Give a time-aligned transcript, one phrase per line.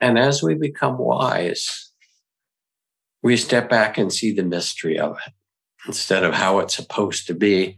[0.00, 1.92] And as we become wise,
[3.22, 5.32] we step back and see the mystery of it
[5.86, 7.76] instead of how it's supposed to be.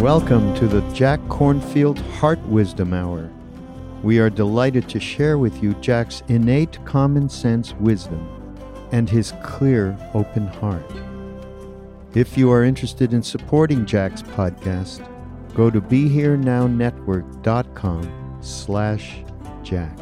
[0.00, 3.28] Welcome to the Jack Kornfield Heart Wisdom Hour.
[4.04, 8.35] We are delighted to share with you Jack's innate common sense wisdom
[8.92, 10.88] and his clear, open heart.
[12.14, 15.06] If you are interested in supporting Jack's podcast,
[15.54, 19.18] go to BeHereNowNetwork.com slash
[19.62, 19.98] Jack.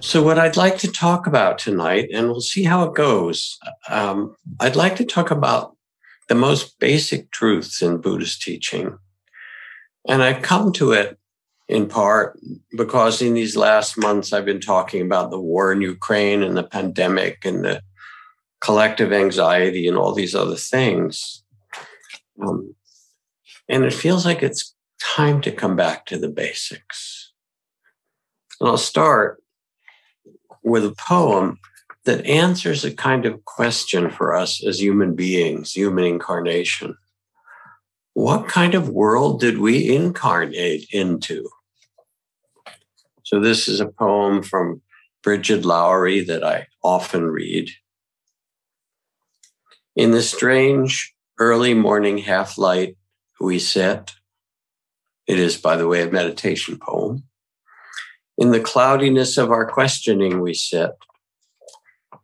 [0.00, 4.34] So, what I'd like to talk about tonight, and we'll see how it goes, um,
[4.58, 5.76] I'd like to talk about
[6.28, 8.98] the most basic truths in Buddhist teaching.
[10.08, 11.18] And I've come to it
[11.68, 12.38] in part
[12.76, 16.64] because in these last months, I've been talking about the war in Ukraine and the
[16.64, 17.82] pandemic and the
[18.60, 21.42] collective anxiety and all these other things.
[22.40, 22.74] Um,
[23.68, 27.32] and it feels like it's time to come back to the basics.
[28.60, 29.42] And I'll start
[30.62, 31.58] with a poem
[32.04, 36.96] that answers a kind of question for us as human beings, human incarnation.
[38.14, 41.48] What kind of world did we incarnate into?
[43.32, 44.82] So, this is a poem from
[45.22, 47.70] Brigid Lowery that I often read.
[49.96, 52.98] In the strange early morning half light,
[53.40, 54.12] we sit.
[55.26, 57.22] It is, by the way, a meditation poem.
[58.36, 60.90] In the cloudiness of our questioning, we sit.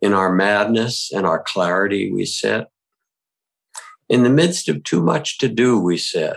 [0.03, 2.67] In our madness and our clarity, we sit.
[4.11, 6.37] In the midst of too much to do, we sit.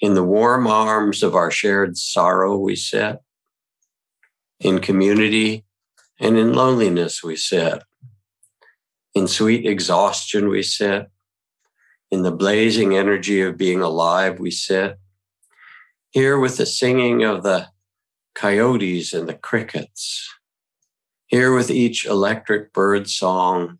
[0.00, 3.18] In the warm arms of our shared sorrow, we sit.
[4.60, 5.64] In community
[6.20, 7.82] and in loneliness, we sit.
[9.14, 11.10] In sweet exhaustion, we sit.
[12.10, 14.98] In the blazing energy of being alive, we sit.
[16.10, 17.68] Here with the singing of the
[18.34, 20.28] coyotes and the crickets
[21.26, 23.78] here with each electric bird song,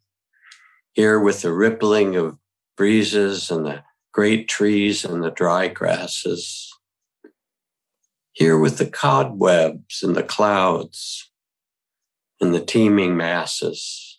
[0.93, 2.38] here with the rippling of
[2.77, 3.83] breezes and the
[4.16, 6.72] great trees and the dry grasses,
[8.32, 11.31] here with the cobwebs and the clouds
[12.41, 14.19] and the teeming masses,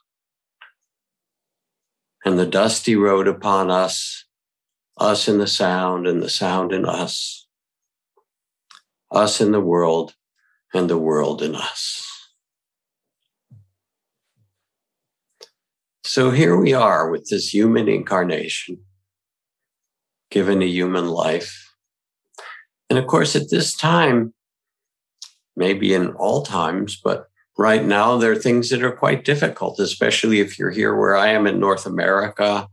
[2.24, 4.26] and the dusty road upon us,
[5.00, 7.48] us in the sound and the sound in us,
[9.10, 10.14] us in the world
[10.76, 12.06] and the world in us.
[16.04, 18.78] So here we are with this human incarnation,
[20.30, 21.74] given a human life.
[22.90, 24.34] And of course, at this time,
[25.56, 27.28] maybe in all times, but
[27.58, 31.30] right now, there are things that are quite difficult, especially if you're here where I
[31.30, 32.68] am in North America.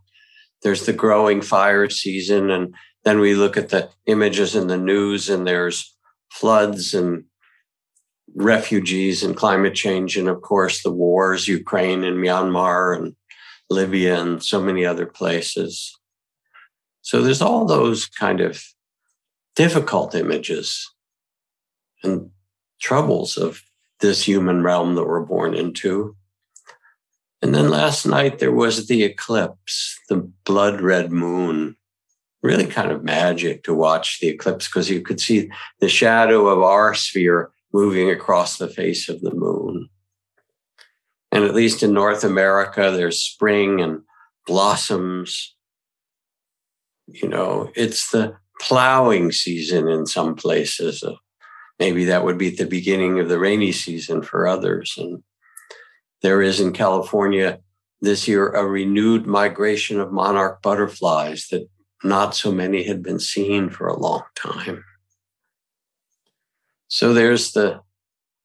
[0.62, 2.50] There's the growing fire season.
[2.50, 5.96] And then we look at the images in the news, and there's
[6.30, 7.24] floods and
[8.34, 10.16] refugees and climate change.
[10.16, 13.16] And of course, the wars, Ukraine and Myanmar and
[13.70, 15.98] Libya, and so many other places.
[17.04, 18.64] So there's all those kind of
[19.54, 20.90] difficult images
[22.02, 22.30] and
[22.80, 23.62] troubles of
[24.00, 26.16] this human realm that we're born into.
[27.42, 31.76] And then last night there was the eclipse, the blood red moon.
[32.42, 35.50] Really kind of magic to watch the eclipse because you could see
[35.80, 39.90] the shadow of our sphere moving across the face of the moon.
[41.30, 44.00] And at least in North America, there's spring and
[44.46, 45.53] blossoms.
[47.06, 51.02] You know, it's the plowing season in some places.
[51.02, 51.14] Uh,
[51.78, 54.94] maybe that would be the beginning of the rainy season for others.
[54.96, 55.22] And
[56.22, 57.60] there is in California
[58.00, 61.68] this year a renewed migration of monarch butterflies that
[62.02, 64.84] not so many had been seen for a long time.
[66.88, 67.80] So there's the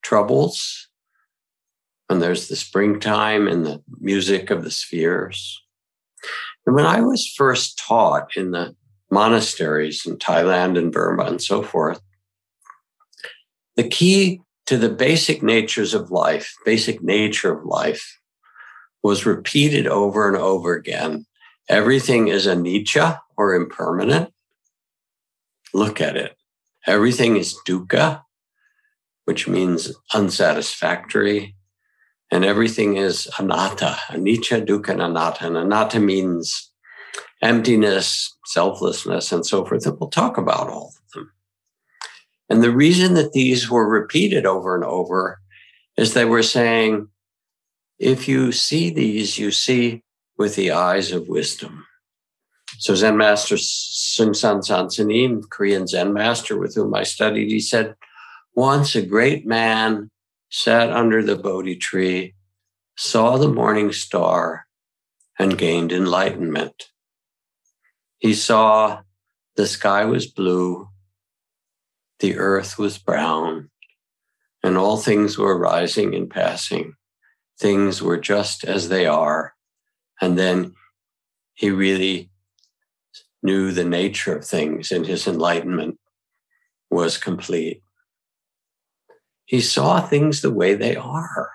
[0.01, 0.87] troubles,
[2.09, 5.61] and there's the springtime and the music of the spheres.
[6.65, 8.75] And when I was first taught in the
[9.11, 11.99] monasteries in Thailand and Burma and so forth,
[13.75, 18.19] the key to the basic natures of life, basic nature of life,
[19.01, 21.25] was repeated over and over again.
[21.69, 24.33] Everything is anicca or impermanent.
[25.73, 26.35] Look at it.
[26.85, 28.21] Everything is dukkha,
[29.25, 31.55] which means unsatisfactory.
[32.31, 35.47] And everything is anatta, anicca, dukkha, and anatta.
[35.47, 36.71] And anatta means
[37.41, 39.85] emptiness, selflessness, and so forth.
[39.85, 41.31] And we'll talk about all of them.
[42.49, 45.39] And the reason that these were repeated over and over
[45.97, 47.07] is they were saying,
[47.97, 50.03] if you see these, you see
[50.37, 51.85] with the eyes of wisdom.
[52.77, 57.95] So Zen Master Seung Sahn Sansanin, Korean Zen master with whom I studied, he said,
[58.55, 60.09] once a great man
[60.49, 62.35] sat under the Bodhi tree,
[62.97, 64.67] saw the morning star,
[65.37, 66.89] and gained enlightenment.
[68.17, 69.01] He saw
[69.55, 70.89] the sky was blue,
[72.19, 73.69] the earth was brown,
[74.61, 76.95] and all things were rising and passing
[77.59, 79.53] things were just as they are.
[80.21, 80.73] And then
[81.53, 82.29] he really
[83.43, 85.99] knew the nature of things and his enlightenment
[86.89, 87.81] was complete.
[89.49, 91.49] He saw things the way they are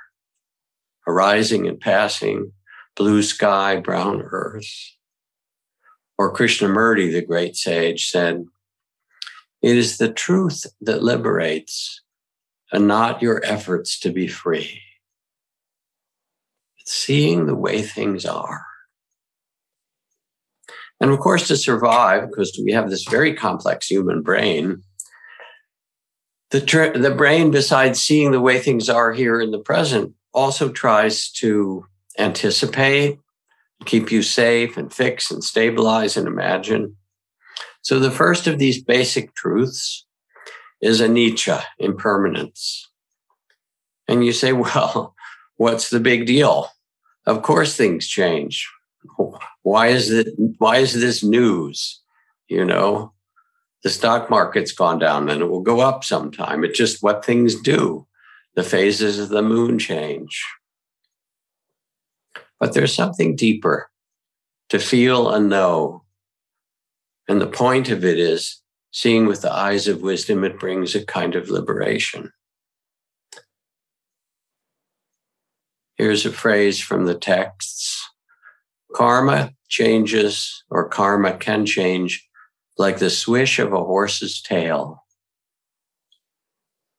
[1.06, 2.50] arising and passing,
[2.96, 4.67] blue sky, brown earth.
[6.19, 8.46] Or Krishnamurti, the great sage, said,
[9.62, 12.02] It is the truth that liberates
[12.73, 14.81] and not your efforts to be free
[16.81, 18.67] It's seeing the way things are.
[21.00, 24.82] And of course, to survive, because we have this very complex human brain,
[26.55, 30.69] the, tr- the brain, besides seeing the way things are here in the present, also
[30.69, 31.85] tries to
[32.17, 33.19] anticipate,
[33.87, 36.95] keep you safe and fix and stabilize and imagine.
[37.83, 40.06] So the first of these basic truths
[40.81, 42.89] is anicca, impermanence.
[44.07, 45.17] And you say, well,
[45.57, 46.69] what's the big deal?
[47.27, 48.71] Of course, things change.
[49.65, 50.29] Why is it?
[50.59, 52.00] Why is this news?
[52.47, 53.12] You know,
[53.85, 56.65] the stock market's gone down, and it will go up sometime.
[56.65, 58.07] It's just what things do.
[58.55, 60.43] The phases of the moon change.
[62.59, 63.91] But there's something deeper
[64.71, 66.03] to feel and know.
[67.29, 71.05] And the point of it is seeing with the eyes of wisdom, it brings a
[71.05, 72.33] kind of liberation.
[75.97, 78.03] Here's a phrase from the texts
[78.95, 82.27] Karma changes, or karma can change,
[82.79, 85.05] like the swish of a horse's tail.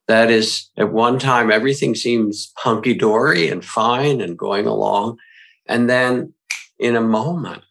[0.08, 5.18] That is, at one time, everything seems hunky dory and fine and going along.
[5.68, 6.34] And then
[6.78, 7.64] in a moment,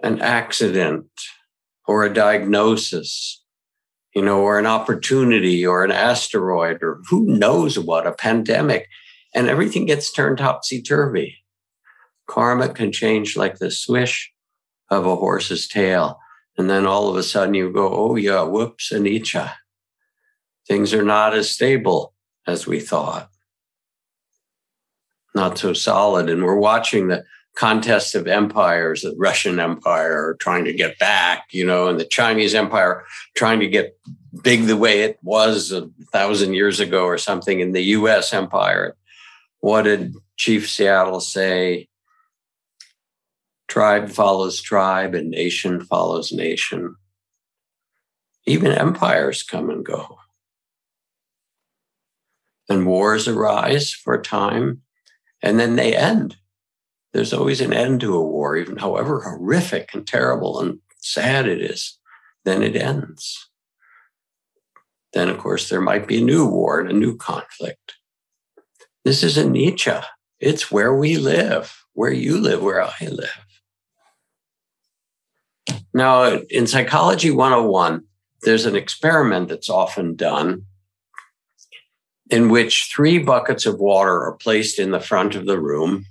[0.00, 1.08] an accident
[1.86, 3.42] or a diagnosis,
[4.14, 8.86] you know, or an opportunity or an asteroid or who knows what, a pandemic
[9.34, 11.36] and everything gets turned topsy turvy.
[12.26, 14.32] Karma can change like the swish
[14.90, 16.18] of a horse's tail.
[16.58, 19.52] And then all of a sudden you go, oh, yeah, whoops, anicca.
[20.66, 22.14] Things are not as stable
[22.46, 23.28] as we thought,
[25.34, 26.28] not so solid.
[26.28, 27.24] And we're watching the
[27.56, 32.54] contest of empires, the Russian Empire trying to get back, you know, and the Chinese
[32.54, 33.04] Empire
[33.36, 33.96] trying to get
[34.42, 38.96] big the way it was a thousand years ago or something, in the US Empire
[39.66, 41.88] what did Chief Seattle say?
[43.68, 46.96] Tribe follows tribe and nation follows nation.
[48.46, 50.18] Even empires come and go.
[52.68, 54.82] And wars arise for a time
[55.42, 56.36] and then they end.
[57.12, 61.60] There's always an end to a war, even however horrific and terrible and sad it
[61.60, 61.98] is,
[62.44, 63.48] then it ends.
[65.12, 67.94] Then, of course, there might be a new war and a new conflict.
[69.04, 70.04] This is anicca.
[70.40, 73.45] It's where we live, where you live, where I live.
[75.94, 78.04] Now, in Psychology 101,
[78.42, 80.66] there's an experiment that's often done
[82.30, 86.06] in which three buckets of water are placed in the front of the room.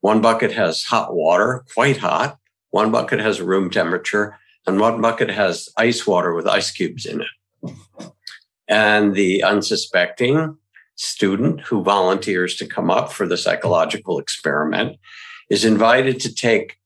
[0.00, 2.38] One bucket has hot water, quite hot.
[2.70, 4.36] One bucket has room temperature,
[4.66, 8.10] and one bucket has ice water with ice cubes in it.
[8.68, 10.58] And the unsuspecting
[10.96, 14.98] student who volunteers to come up for the psychological experiment
[15.48, 16.78] is invited to take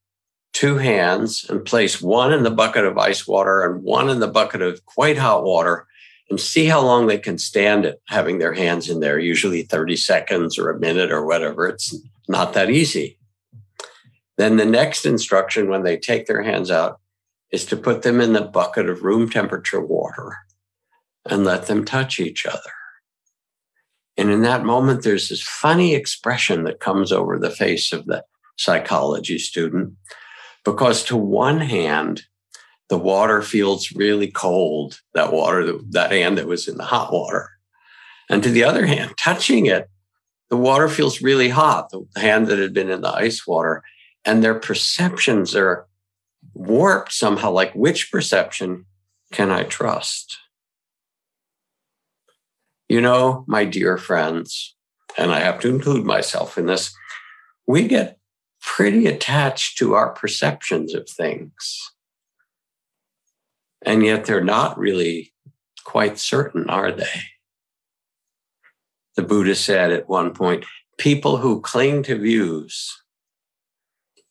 [0.53, 4.29] two hands and place one in the bucket of ice water and one in the
[4.29, 5.87] bucket of quite hot water
[6.29, 9.97] and see how long they can stand it having their hands in there, usually 30
[9.97, 11.67] seconds or a minute or whatever.
[11.67, 11.97] It's
[12.29, 13.19] not that easy.
[14.39, 17.01] Then the next instruction when they take their hands out
[17.51, 20.37] is to put them in the bucket of room temperature water
[21.29, 22.73] and let them touch each other.
[24.17, 28.25] And in that moment, there's this funny expression that comes over the face of the
[28.57, 29.95] psychology student
[30.65, 32.23] because to one hand,
[32.89, 37.51] the water feels really cold, that water, that hand that was in the hot water.
[38.29, 39.89] And to the other hand, touching it,
[40.51, 43.83] the water feels really hot, the hand that had been in the ice water.
[44.25, 45.87] And their perceptions are
[46.55, 48.87] warped somehow like, which perception
[49.33, 50.37] can I trust?
[52.89, 54.75] You know, my dear friends,
[55.17, 56.93] and I have to include myself in this,
[57.67, 58.19] we get
[58.61, 61.93] pretty attached to our perceptions of things.
[63.83, 65.33] And yet they're not really
[65.85, 67.23] quite certain, are they?
[69.17, 70.65] The Buddha said at one point
[70.99, 73.03] people who cling to views,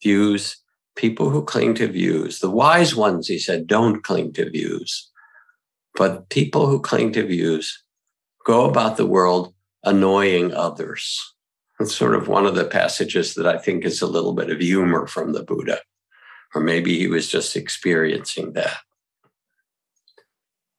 [0.02, 0.58] views,
[0.96, 5.10] people who cling to views, the wise ones, he said, don't cling to views.
[5.96, 7.84] But people who cling to views
[8.46, 11.20] go about the world annoying others.
[11.80, 14.60] It's sort of one of the passages that I think is a little bit of
[14.60, 15.80] humor from the Buddha,
[16.54, 18.78] or maybe he was just experiencing that.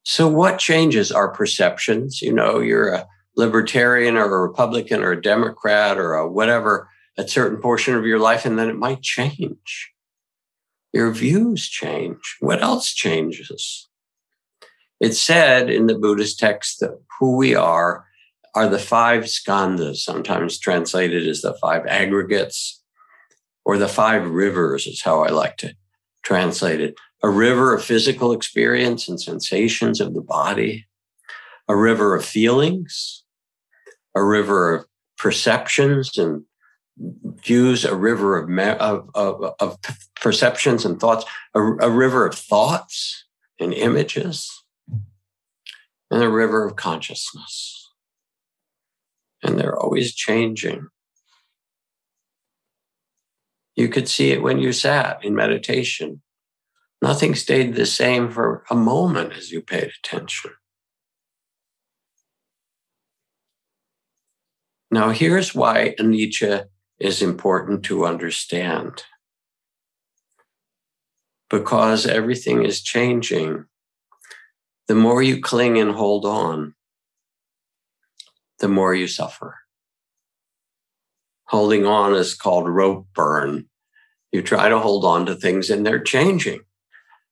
[0.04, 2.20] So, what changes our perceptions?
[2.20, 7.26] You know, you're a libertarian or a Republican or a Democrat or a whatever, a
[7.26, 9.92] certain portion of your life, and then it might change.
[10.92, 12.36] Your views change.
[12.40, 13.88] What else changes?
[15.00, 18.04] It's said in the Buddhist text that who we are
[18.54, 22.82] are the five skandhas, sometimes translated as the five aggregates,
[23.64, 25.74] or the five rivers, is how I like to
[26.22, 26.94] translate it.
[27.22, 30.86] A river of physical experience and sensations of the body,
[31.68, 33.22] a river of feelings,
[34.14, 34.86] a river of
[35.18, 36.44] perceptions and
[37.44, 39.78] views, a river of, of, of, of
[40.16, 43.24] perceptions and thoughts, a, a river of thoughts
[43.58, 44.50] and images,
[46.10, 47.79] and a river of consciousness.
[49.42, 50.88] And they're always changing.
[53.76, 56.22] You could see it when you sat in meditation
[57.02, 60.52] Nothing stayed the same for a moment as you paid attention.
[64.90, 66.66] Now, here's why anicca
[66.98, 69.04] is important to understand.
[71.48, 73.64] Because everything is changing,
[74.86, 76.74] the more you cling and hold on,
[78.60, 79.58] the more you suffer.
[81.44, 83.66] Holding on is called rope burn.
[84.30, 86.60] You try to hold on to things and they're changing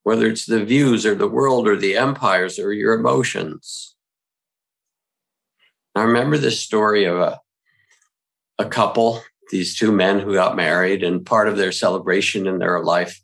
[0.09, 3.95] whether it's the views or the world or the empires or your emotions.
[5.95, 7.41] I remember this story of a,
[8.59, 12.83] a couple, these two men who got married, and part of their celebration in their
[12.83, 13.21] life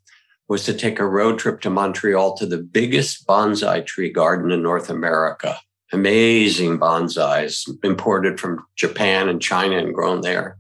[0.47, 4.63] was to take a road trip to Montreal to the biggest bonsai tree garden in
[4.63, 5.59] North America.
[5.95, 10.57] Amazing bonsais imported from Japan and China and grown there.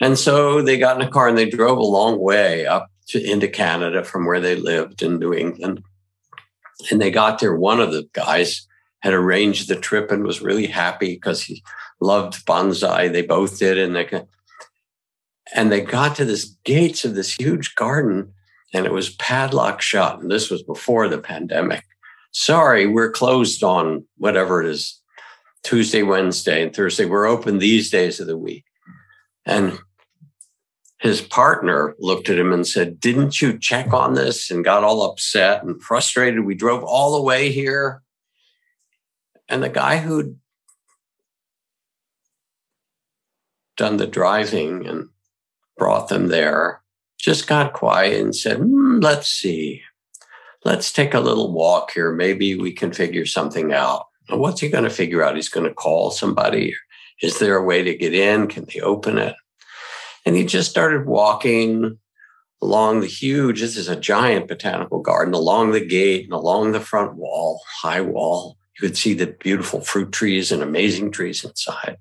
[0.00, 3.22] And so they got in a car and they drove a long way up to,
[3.22, 5.82] into Canada from where they lived in New England.
[6.90, 7.56] And they got there.
[7.56, 8.66] One of the guys
[9.00, 11.62] had arranged the trip and was really happy because he
[12.00, 13.12] loved bonsai.
[13.12, 13.78] They both did.
[13.78, 14.22] And they,
[15.54, 18.32] and they got to this gates of this huge garden
[18.74, 20.20] and it was padlock shut.
[20.20, 21.84] And this was before the pandemic.
[22.38, 25.00] Sorry, we're closed on whatever it is,
[25.62, 27.06] Tuesday, Wednesday, and Thursday.
[27.06, 28.66] We're open these days of the week.
[29.46, 29.78] And
[31.00, 34.50] his partner looked at him and said, Didn't you check on this?
[34.50, 36.44] And got all upset and frustrated.
[36.44, 38.02] We drove all the way here.
[39.48, 40.38] And the guy who'd
[43.78, 45.08] done the driving and
[45.78, 46.82] brought them there
[47.18, 49.80] just got quiet and said, mm, Let's see.
[50.66, 52.12] Let's take a little walk here.
[52.12, 54.06] Maybe we can figure something out.
[54.28, 55.36] And what's he going to figure out?
[55.36, 56.74] He's going to call somebody.
[57.22, 58.48] Is there a way to get in?
[58.48, 59.36] Can they open it?
[60.24, 62.00] And he just started walking
[62.60, 66.80] along the huge, this is a giant botanical garden, along the gate and along the
[66.80, 68.56] front wall, high wall.
[68.76, 71.96] You could see the beautiful fruit trees and amazing trees inside.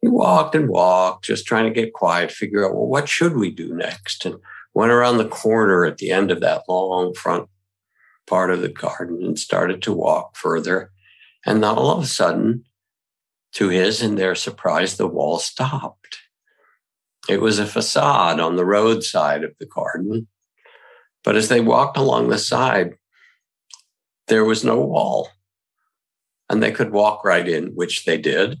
[0.00, 3.50] He walked and walked, just trying to get quiet, figure out, well, what should we
[3.50, 4.24] do next?
[4.24, 4.36] And
[4.72, 7.50] went around the corner at the end of that long front
[8.26, 10.90] part of the garden and started to walk further.
[11.46, 12.64] And all of a sudden,
[13.54, 16.18] To his and their surprise, the wall stopped.
[17.28, 20.26] It was a facade on the roadside of the garden.
[21.22, 22.94] But as they walked along the side,
[24.26, 25.28] there was no wall.
[26.50, 28.60] And they could walk right in, which they did,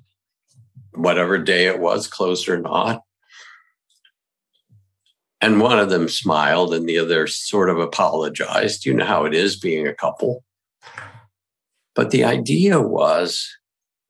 [0.94, 3.02] whatever day it was, closed or not.
[5.44, 8.86] And one of them smiled and the other sort of apologized.
[8.86, 10.42] You know how it is being a couple.
[11.94, 13.46] But the idea was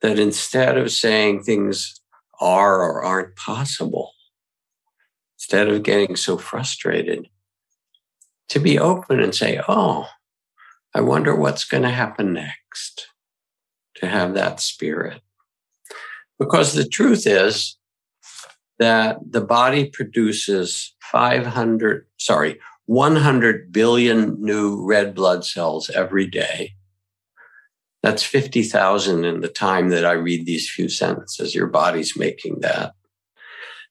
[0.01, 2.01] that instead of saying things
[2.41, 4.13] are or aren't possible,
[5.37, 7.27] instead of getting so frustrated,
[8.51, 10.07] to be open and say, oh,
[10.95, 13.09] I wonder what's going to happen next,
[13.97, 15.21] to have that spirit.
[16.39, 17.77] Because the truth is
[18.79, 26.75] that the body produces 500, sorry, 100 billion new red blood cells every day.
[28.03, 31.55] That's 50,000 in the time that I read these few sentences.
[31.55, 32.93] Your body's making that.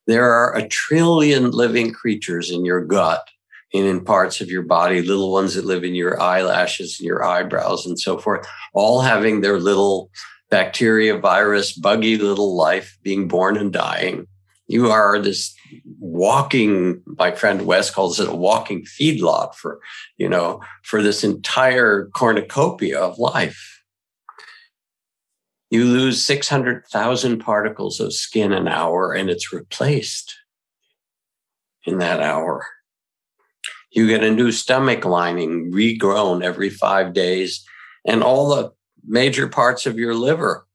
[0.06, 3.26] There are a trillion living creatures in your gut
[3.72, 7.24] and in parts of your body, little ones that live in your eyelashes and your
[7.24, 10.10] eyebrows and so forth, all having their little
[10.48, 14.28] bacteria, virus, buggy little life being born and dying.
[14.66, 15.54] You are this
[15.98, 19.80] walking, my friend Wes calls it a walking feedlot for,
[20.16, 23.82] you know, for this entire cornucopia of life.
[25.70, 30.34] You lose 600,000 particles of skin an hour and it's replaced
[31.84, 32.66] in that hour.
[33.90, 37.64] You get a new stomach lining regrown every five days,
[38.04, 38.72] and all the
[39.06, 40.66] major parts of your liver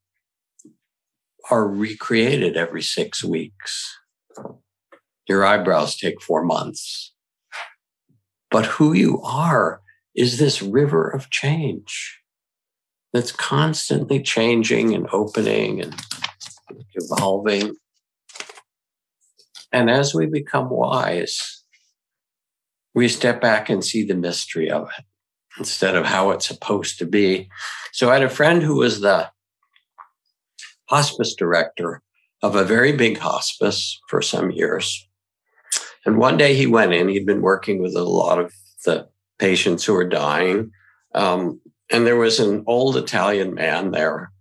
[1.49, 3.97] are recreated every six weeks.
[5.27, 7.13] Your eyebrows take four months.
[8.51, 9.81] But who you are
[10.15, 12.19] is this river of change
[13.13, 15.95] that's constantly changing and opening and
[16.95, 17.75] evolving.
[19.71, 21.63] And as we become wise,
[22.95, 25.05] we step back and see the mystery of it
[25.57, 27.49] instead of how it's supposed to be.
[27.91, 29.29] So I had a friend who was the
[30.89, 32.01] hospice director
[32.41, 35.07] of a very big hospice for some years.
[36.05, 38.53] And one day he went in, he'd been working with a lot of
[38.85, 40.71] the patients who were dying.
[41.13, 41.59] Um,
[41.91, 44.31] and there was an old Italian man there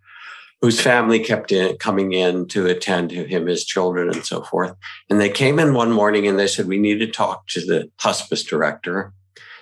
[0.61, 4.75] whose family kept in, coming in to attend to him, his children, and so forth.
[5.09, 7.91] And they came in one morning and they said, We need to talk to the
[8.01, 9.13] hospice director.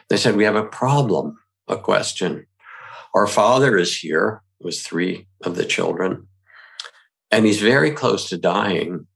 [0.09, 2.47] They said, We have a problem, a question.
[3.15, 6.29] Our father is here, it was three of the children,
[7.31, 9.07] and he's very close to dying.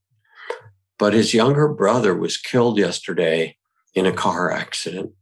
[0.98, 3.56] But his younger brother was killed yesterday
[3.94, 5.12] in a car accident.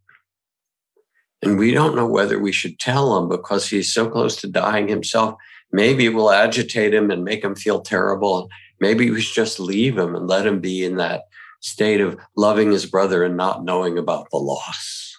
[1.40, 4.88] And we don't know whether we should tell him because he's so close to dying
[4.88, 5.37] himself
[5.72, 8.48] maybe it will agitate him and make him feel terrible.
[8.81, 11.24] Maybe we should just leave him and let him be in that
[11.61, 15.16] state of loving his brother and not knowing about the loss.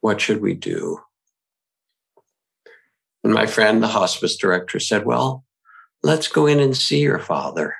[0.00, 1.00] What should we do?
[3.22, 5.44] And my friend, the hospice director, said, Well,
[6.02, 7.74] let's go in and see your father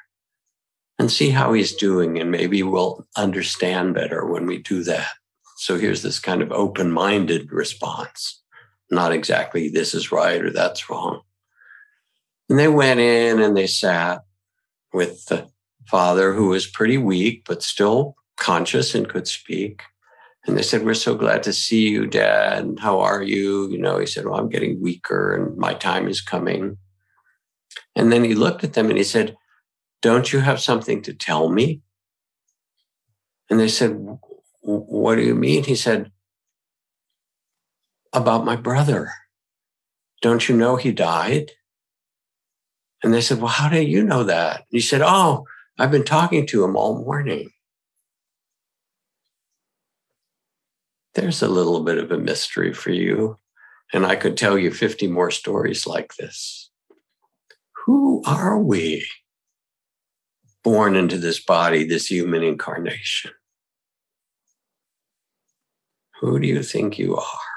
[0.98, 2.18] and see how he's doing.
[2.18, 5.08] And maybe we'll understand better when we do that.
[5.56, 8.42] So here's this kind of open minded response.
[8.90, 11.22] Not exactly this is right or that's wrong.
[12.48, 14.22] And they went in and they sat
[14.92, 15.48] with the
[15.86, 19.82] father, who was pretty weak, but still conscious and could speak.
[20.46, 22.78] And they said, We're so glad to see you, Dad.
[22.80, 23.70] How are you?
[23.70, 26.78] You know, he said, Well, I'm getting weaker and my time is coming.
[27.96, 29.36] And then he looked at them and he said,
[30.02, 31.82] Don't you have something to tell me?
[33.48, 34.18] And they said,
[34.62, 35.64] What do you mean?
[35.64, 36.12] He said,
[38.12, 39.10] About my brother.
[40.22, 41.52] Don't you know he died?
[43.02, 44.56] And they said, Well, how do you know that?
[44.56, 45.46] And he said, Oh,
[45.78, 47.50] I've been talking to him all morning.
[51.14, 53.38] There's a little bit of a mystery for you.
[53.92, 56.69] And I could tell you 50 more stories like this.
[57.90, 59.04] Who are we?
[60.62, 63.32] Born into this body, this human incarnation.
[66.20, 67.50] Who do you think you are?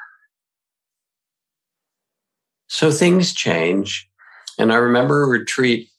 [2.65, 4.09] So things change.
[4.57, 5.89] And I remember a retreat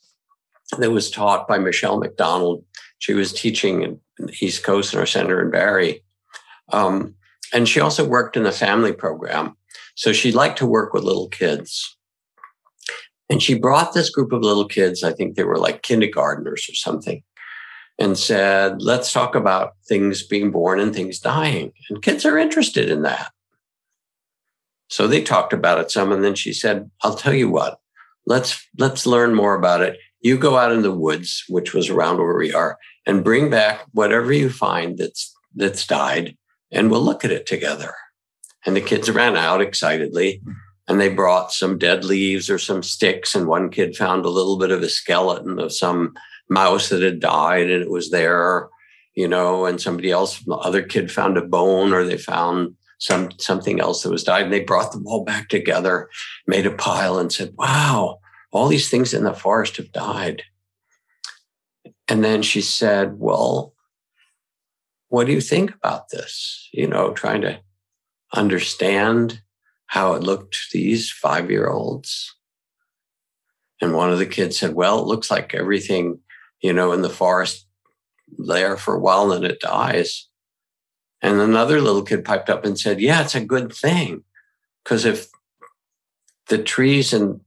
[0.78, 2.64] that was taught by Michele McDonald.
[2.98, 6.02] She was teaching in the East Coast in our center in Barre.
[6.72, 7.14] Um,
[7.52, 9.56] and she also worked in the family program.
[9.94, 11.96] So she liked to work with little kids.
[13.30, 16.74] And she brought this group of little kids, I think they were like kindergarteners or
[16.74, 17.22] something,
[17.98, 21.72] and said, let's talk about things being born and things dying.
[21.88, 23.32] And kids are interested in that.
[24.88, 26.12] So they talked about it some.
[26.12, 27.78] And then she said, I'll tell you what,
[28.26, 29.98] let's let's learn more about it.
[30.20, 33.86] You go out in the woods, which was around where we are, and bring back
[33.92, 36.36] whatever you find that's that's died,
[36.70, 37.94] and we'll look at it together.
[38.66, 40.42] And the kids ran out excitedly
[40.86, 43.34] and they brought some dead leaves or some sticks.
[43.34, 46.14] And one kid found a little bit of a skeleton of some
[46.48, 48.68] mouse that had died and it was there,
[49.14, 53.30] you know, and somebody else, the other kid found a bone or they found some
[53.38, 54.44] something else that was died.
[54.44, 56.08] And they brought them all back together,
[56.46, 58.18] made a pile and said, wow,
[58.52, 60.42] all these things in the forest have died.
[62.08, 63.72] And then she said, well,
[65.08, 66.68] what do you think about this?
[66.72, 67.60] You know, trying to
[68.34, 69.40] understand
[69.94, 72.34] how it looked to these five year olds.
[73.80, 76.18] And one of the kids said, Well, it looks like everything,
[76.60, 77.64] you know, in the forest
[78.36, 80.26] there for a while and then it dies.
[81.22, 84.24] And another little kid piped up and said, Yeah, it's a good thing.
[84.82, 85.28] Because if
[86.48, 87.40] the trees and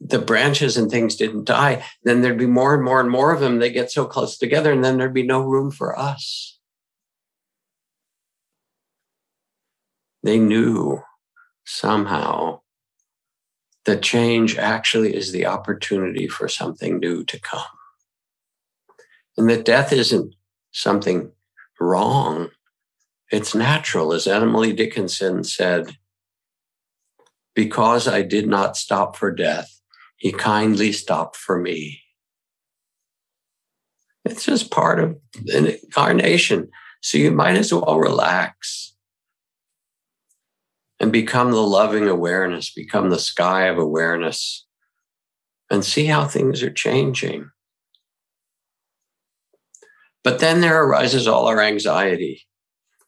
[0.00, 3.38] the branches and things didn't die, then there'd be more and more and more of
[3.38, 3.60] them.
[3.60, 6.58] They get so close together, and then there'd be no room for us.
[10.24, 11.00] They knew
[11.64, 12.60] somehow
[13.84, 17.62] the change actually is the opportunity for something new to come.
[19.36, 20.34] And that death isn't
[20.72, 21.32] something
[21.80, 22.50] wrong,
[23.30, 24.12] it's natural.
[24.12, 25.96] As Emily Dickinson said,
[27.54, 29.80] because I did not stop for death,
[30.16, 32.00] he kindly stopped for me.
[34.24, 35.18] It's just part of
[35.52, 36.70] an incarnation.
[37.00, 38.91] So you might as well relax
[41.02, 44.64] and become the loving awareness, become the sky of awareness,
[45.68, 47.50] and see how things are changing.
[50.22, 52.46] But then there arises all our anxiety,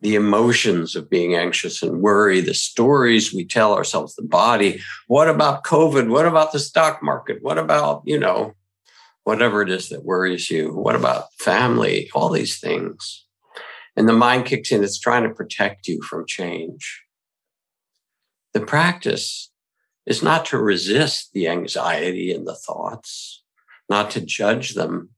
[0.00, 4.80] the emotions of being anxious and worry, the stories we tell ourselves, the body.
[5.06, 6.10] What about COVID?
[6.10, 7.38] What about the stock market?
[7.42, 8.54] What about, you know,
[9.22, 10.72] whatever it is that worries you?
[10.74, 12.10] What about family?
[12.12, 13.24] All these things.
[13.96, 17.03] And the mind kicks in, it's trying to protect you from change.
[18.54, 19.50] The practice
[20.06, 23.42] is not to resist the anxiety and the thoughts,
[23.88, 25.10] not to judge them,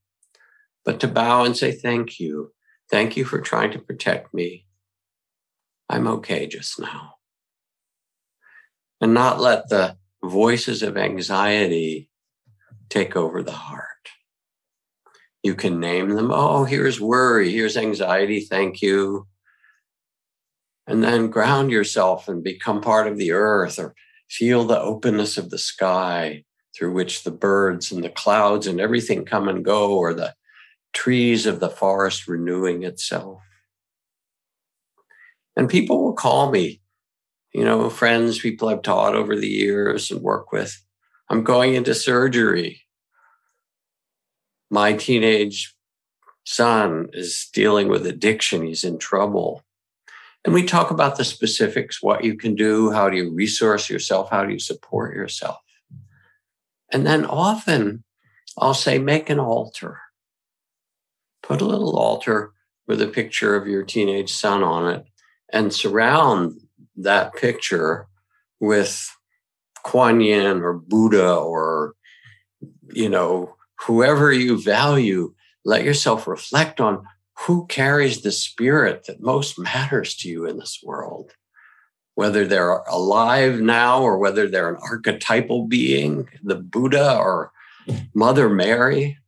[0.84, 2.52] but to bow and say, Thank you.
[2.90, 4.66] Thank you for trying to protect me.
[5.88, 7.14] I'm okay just now.
[9.00, 12.08] And not let the voices of anxiety
[12.88, 13.82] take over the heart.
[15.42, 16.30] You can name them.
[16.32, 17.52] Oh, here's worry.
[17.52, 18.40] Here's anxiety.
[18.40, 19.26] Thank you
[20.86, 23.94] and then ground yourself and become part of the earth or
[24.28, 26.44] feel the openness of the sky
[26.76, 30.34] through which the birds and the clouds and everything come and go or the
[30.92, 33.40] trees of the forest renewing itself.
[35.56, 36.80] And people will call me,
[37.52, 40.82] you know, friends, people I've taught over the years and work with.
[41.30, 42.82] I'm going into surgery.
[44.70, 45.74] My teenage
[46.44, 48.66] son is dealing with addiction.
[48.66, 49.64] He's in trouble.
[50.46, 54.30] And we talk about the specifics, what you can do, how do you resource yourself,
[54.30, 55.56] how do you support yourself.
[56.92, 58.04] And then often
[58.56, 59.98] I'll say, make an altar.
[61.42, 62.52] Put a little altar
[62.86, 65.04] with a picture of your teenage son on it
[65.52, 66.60] and surround
[66.94, 68.06] that picture
[68.60, 69.10] with
[69.82, 71.94] Kuan Yin or Buddha or,
[72.92, 75.34] you know, whoever you value.
[75.64, 77.04] Let yourself reflect on
[77.40, 81.32] who carries the spirit that most matters to you in this world?
[82.14, 87.52] Whether they're alive now or whether they're an archetypal being, the Buddha or
[88.14, 89.18] Mother Mary.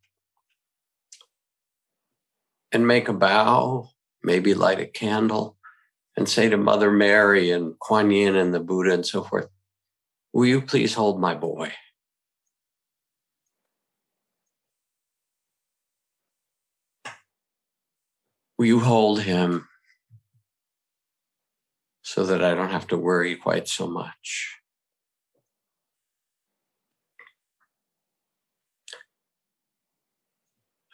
[2.72, 3.90] And make a bow,
[4.22, 5.56] maybe light a candle,
[6.16, 9.48] and say to Mother Mary and Kuan Yin and the Buddha and so forth,
[10.32, 11.72] Will you please hold my boy?
[18.58, 19.68] Will you hold him
[22.02, 24.56] so that I don't have to worry quite so much?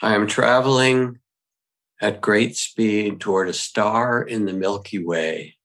[0.02, 1.20] I am traveling
[2.02, 5.56] at great speed toward a star in the Milky Way.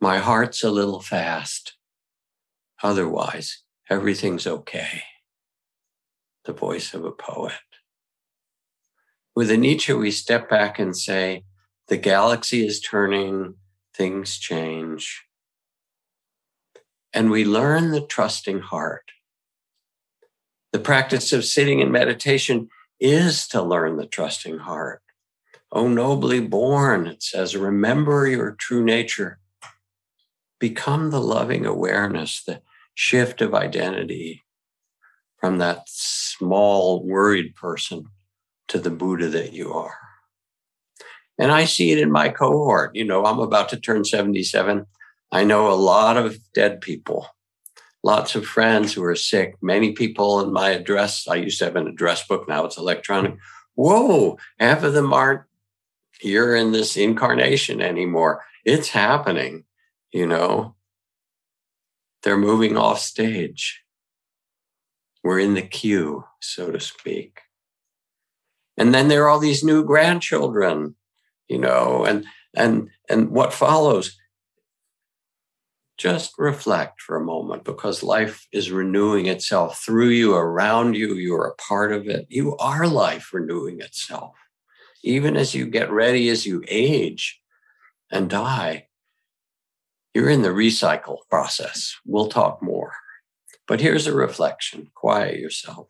[0.00, 1.74] My heart's a little fast.
[2.82, 5.02] Otherwise, everything's okay.
[6.46, 7.65] The voice of a poet.
[9.36, 11.44] With anicca, we step back and say,
[11.88, 13.54] the galaxy is turning,
[13.94, 15.24] things change.
[17.12, 19.12] And we learn the trusting heart.
[20.72, 22.68] The practice of sitting in meditation
[23.00, 25.02] is to learn the trusting heart.
[25.72, 29.38] O nobly born, it says, remember your true nature.
[30.58, 32.62] Become the loving awareness, the
[32.94, 34.44] shift of identity.
[35.38, 38.06] from that small, worried person
[38.68, 39.96] to the Buddha that you are.
[41.38, 42.94] And I see it in my cohort.
[42.94, 44.86] You know, I'm about to turn 77.
[45.32, 47.28] I know a lot of dead people,
[48.02, 51.26] lots of friends who are sick, many people in my address.
[51.28, 53.36] I used to have an address book, now it's electronic.
[53.74, 55.42] Whoa, half of them aren't
[56.20, 58.42] here in this incarnation anymore.
[58.64, 59.64] It's happening,
[60.12, 60.74] you know.
[62.22, 63.82] They're moving off stage.
[65.22, 67.40] We're in the queue, so to speak.
[68.78, 70.94] And then there are all these new grandchildren
[71.48, 74.16] you know, and and and what follows.
[75.96, 81.14] Just reflect for a moment because life is renewing itself through you, around you.
[81.14, 82.26] You are a part of it.
[82.28, 84.36] You are life renewing itself.
[85.02, 87.40] Even as you get ready, as you age
[88.10, 88.88] and die,
[90.12, 91.96] you're in the recycle process.
[92.04, 92.92] We'll talk more.
[93.66, 95.88] But here's a reflection quiet yourself.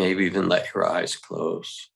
[0.00, 1.90] Maybe even let your eyes close.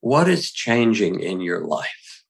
[0.00, 2.24] What is changing in your life?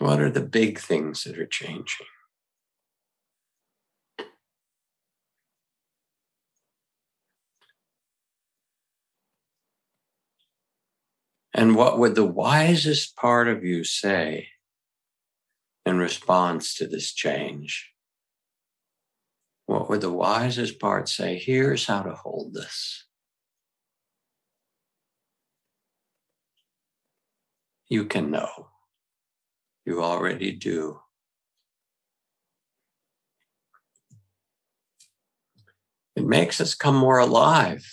[0.00, 2.06] What are the big things that are changing?
[11.54, 14.48] And what would the wisest part of you say
[15.88, 17.92] in response to this change?
[19.64, 21.38] What would the wisest part say?
[21.38, 23.04] Here's how to hold this.
[27.88, 28.68] You can know.
[29.86, 31.00] You already do.
[36.16, 37.86] It makes us come more alive,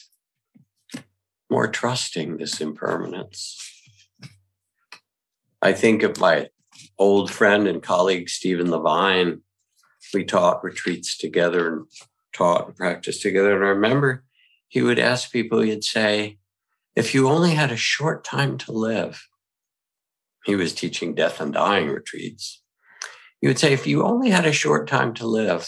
[1.49, 3.57] more trusting this impermanence.
[5.61, 6.49] I think of my
[6.97, 9.41] old friend and colleague, Stephen Levine,
[10.13, 11.85] we taught retreats together and
[12.33, 13.55] taught and practiced together.
[13.55, 14.23] And I remember
[14.67, 16.37] he would ask people, he'd say,
[16.95, 19.27] if you only had a short time to live,
[20.45, 22.61] he was teaching death and dying retreats.
[23.41, 25.67] He would say, if you only had a short time to live,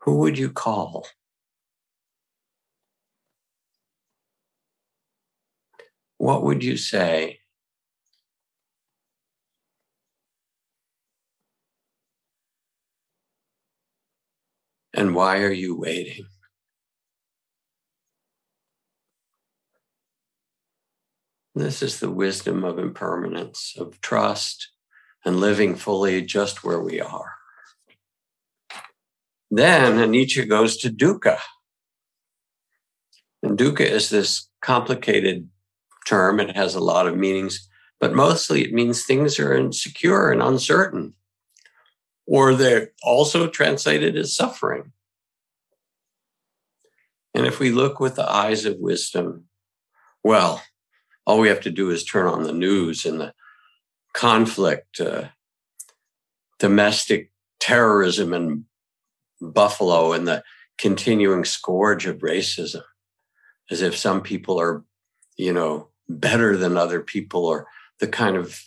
[0.00, 1.06] who would you call?
[6.16, 7.37] What would you say?
[14.98, 16.26] And why are you waiting?
[21.54, 24.72] This is the wisdom of impermanence, of trust,
[25.24, 27.34] and living fully just where we are.
[29.52, 31.38] Then Anicca goes to dukkha.
[33.44, 35.48] And dukkha is this complicated
[36.08, 36.40] term.
[36.40, 37.68] It has a lot of meanings,
[38.00, 41.14] but mostly it means things are insecure and uncertain
[42.28, 44.92] or they're also translated as suffering.
[47.34, 49.44] And if we look with the eyes of wisdom,
[50.22, 50.62] well,
[51.26, 53.32] all we have to do is turn on the news and the
[54.12, 55.28] conflict, uh,
[56.58, 58.66] domestic terrorism in
[59.40, 60.42] Buffalo, and the
[60.76, 62.82] continuing scourge of racism,
[63.70, 64.84] as if some people are,
[65.38, 67.66] you know, better than other people, or
[68.00, 68.60] the kind of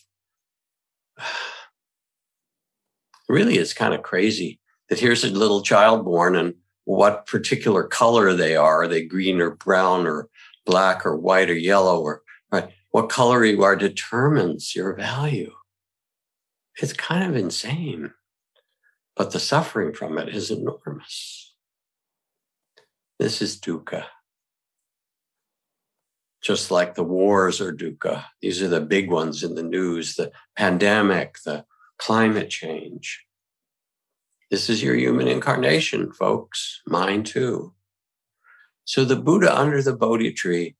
[3.32, 8.34] really it's kind of crazy that here's a little child born and what particular color
[8.34, 8.84] they are.
[8.84, 10.28] Are they green or brown or
[10.65, 12.70] black or white or yellow or right?
[12.91, 15.54] What color you are determines your value.
[16.82, 18.12] It's kind of insane,
[19.15, 21.54] but the suffering from it is enormous.
[23.17, 24.06] This is dukkha.
[26.41, 28.26] Just like the wars are dukkha.
[28.41, 31.65] These are the big ones in the news the pandemic, the
[32.02, 33.24] climate change.
[34.50, 36.82] This is your human incarnation, folks.
[36.88, 37.76] Mine too.
[38.86, 40.76] So the Buddha under the Bodhi tree,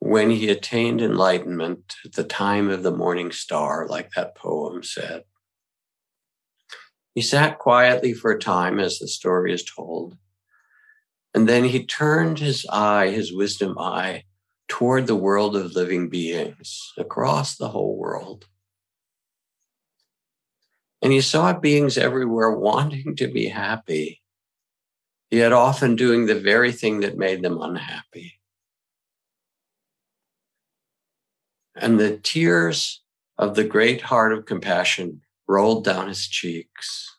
[0.00, 5.22] when he attained enlightenment at the time of the morning star, like that poem said,
[7.14, 10.16] he sat quietly for a time, as the story is told.
[11.32, 14.24] And then he turned his eye, his wisdom eye,
[14.66, 18.46] toward the world of living beings across the whole world.
[21.02, 24.22] And he saw beings everywhere wanting to be happy,
[25.30, 28.38] yet often doing the very thing that made them unhappy.
[31.74, 33.02] And the tears
[33.36, 37.16] of the great heart of compassion rolled down his cheeks.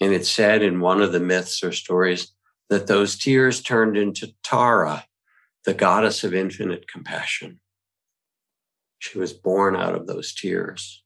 [0.00, 2.32] And it said in one of the myths or stories
[2.68, 5.04] that those tears turned into Tara,
[5.64, 7.60] the goddess of infinite compassion.
[8.98, 10.99] She was born out of those tears.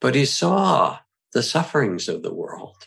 [0.00, 0.98] But he saw
[1.32, 2.86] the sufferings of the world.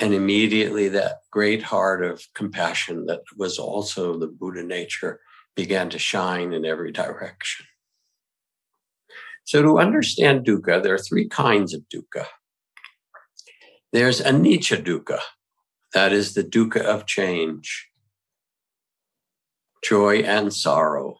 [0.00, 5.20] And immediately that great heart of compassion that was also the Buddha nature
[5.54, 7.66] began to shine in every direction.
[9.44, 12.26] So, to understand dukkha, there are three kinds of dukkha.
[13.92, 15.20] There's anicca dukkha,
[15.92, 17.88] that is the dukkha of change,
[19.84, 21.18] joy and sorrow,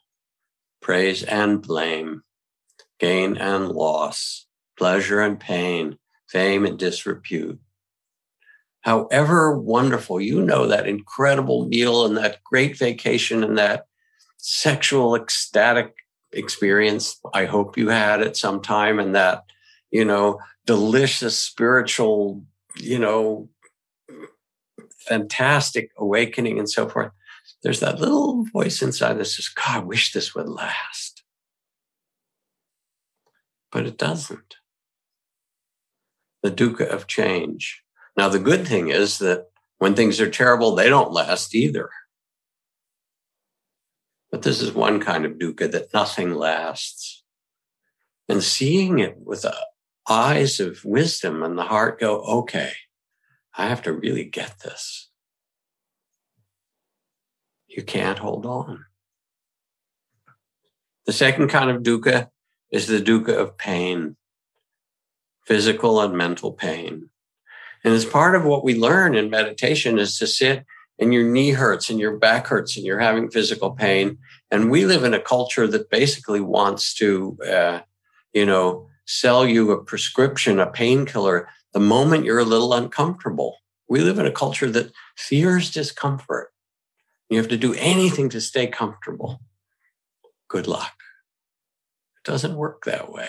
[0.80, 2.23] praise and blame,
[3.04, 4.46] gain and loss,
[4.78, 7.60] pleasure and pain, fame and disrepute.
[8.80, 13.84] However wonderful, you know that incredible meal and that great vacation and that
[14.38, 15.92] sexual ecstatic
[16.32, 19.44] experience I hope you had at some time and that,
[19.90, 22.42] you know, delicious spiritual,
[22.78, 23.50] you know,
[25.06, 27.12] fantastic awakening and so forth.
[27.62, 31.03] There's that little voice inside that says, God, I wish this would last.
[33.74, 34.54] But it doesn't.
[36.44, 37.82] The dukkha of change.
[38.16, 41.90] Now, the good thing is that when things are terrible, they don't last either.
[44.30, 47.24] But this is one kind of dukkha that nothing lasts.
[48.28, 49.56] And seeing it with the
[50.08, 52.74] eyes of wisdom and the heart go, okay,
[53.56, 55.10] I have to really get this.
[57.66, 58.84] You can't hold on.
[61.06, 62.28] The second kind of dukkha
[62.74, 64.16] is the dukkha of pain,
[65.46, 67.08] physical and mental pain.
[67.84, 70.64] And as part of what we learn in meditation is to sit
[70.98, 74.18] and your knee hurts and your back hurts and you're having physical pain.
[74.50, 77.80] And we live in a culture that basically wants to, uh,
[78.32, 83.58] you know, sell you a prescription, a painkiller, the moment you're a little uncomfortable.
[83.88, 86.52] We live in a culture that fears discomfort.
[87.30, 89.40] You have to do anything to stay comfortable.
[90.48, 91.03] Good luck.
[92.24, 93.28] It doesn't work that way.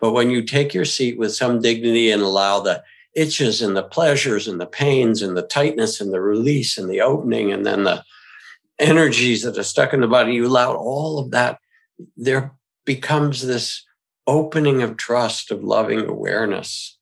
[0.00, 2.82] But when you take your seat with some dignity and allow the
[3.14, 7.02] itches and the pleasures and the pains and the tightness and the release and the
[7.02, 8.02] opening and then the
[8.78, 11.58] energies that are stuck in the body, you allow all of that,
[12.16, 12.52] there
[12.86, 13.84] becomes this
[14.26, 16.96] opening of trust, of loving awareness,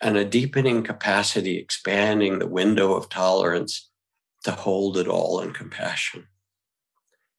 [0.00, 3.90] and a deepening capacity, expanding the window of tolerance
[4.44, 6.28] to hold it all in compassion.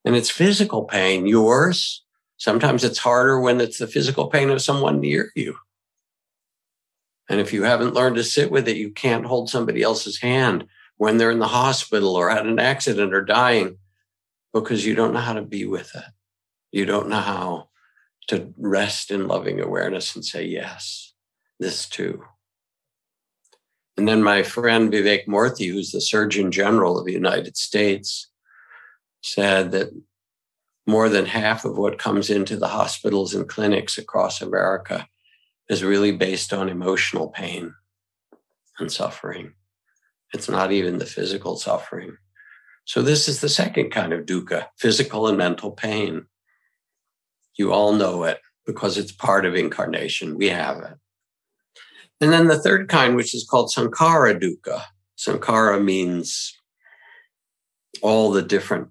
[0.06, 2.04] And it's physical pain, yours.
[2.40, 5.58] Sometimes it's harder when it's the physical pain of someone near you.
[7.30, 10.66] And if you haven't learned to sit with it, you can't hold somebody else's hand
[10.98, 13.78] when they're in the hospital or had an accident or dying
[14.54, 16.06] because you don't know how to be with it.
[16.72, 17.70] You don't know how
[18.30, 21.14] to rest in loving awareness and say, yes,
[21.60, 22.24] this too.
[23.98, 28.30] And then my friend Vivek Murthy, who's the Surgeon General of the United States,
[29.22, 29.90] said that
[30.90, 35.08] more than half of what comes into the hospitals and clinics across America
[35.70, 37.74] is really based on emotional pain
[38.80, 39.54] and suffering.
[40.34, 42.18] It's not even the physical suffering.
[42.86, 46.26] So, this is the second kind of dukkha physical and mental pain.
[47.56, 50.38] You all know it because it's part of incarnation.
[50.38, 50.98] We have it.
[52.22, 54.82] And then the third kind, which is called sankhara dukkha.
[55.18, 56.56] Sankhara means
[58.02, 58.90] all the different,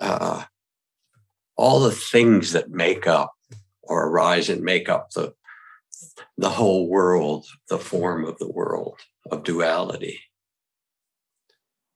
[0.00, 0.44] uh,
[1.56, 3.32] all the things that make up
[3.82, 5.34] or arise and make up the,
[6.36, 8.98] the whole world, the form of the world
[9.30, 10.20] of duality.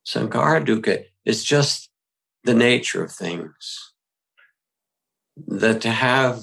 [0.06, 1.90] Sankhara dukkha is just
[2.44, 3.92] the nature of things.
[5.46, 6.40] That to have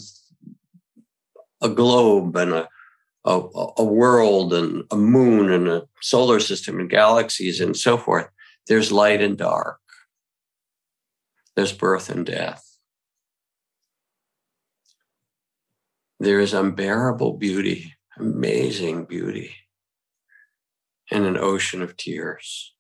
[1.62, 2.70] a globe and a,
[3.26, 3.41] a,
[3.78, 8.28] a world and a moon and a solar system and galaxies and so forth,
[8.67, 9.80] there's light and dark.
[11.58, 12.67] There's birth and death.
[16.20, 19.56] there is unbearable beauty, amazing beauty,
[21.12, 22.73] and an ocean of tears.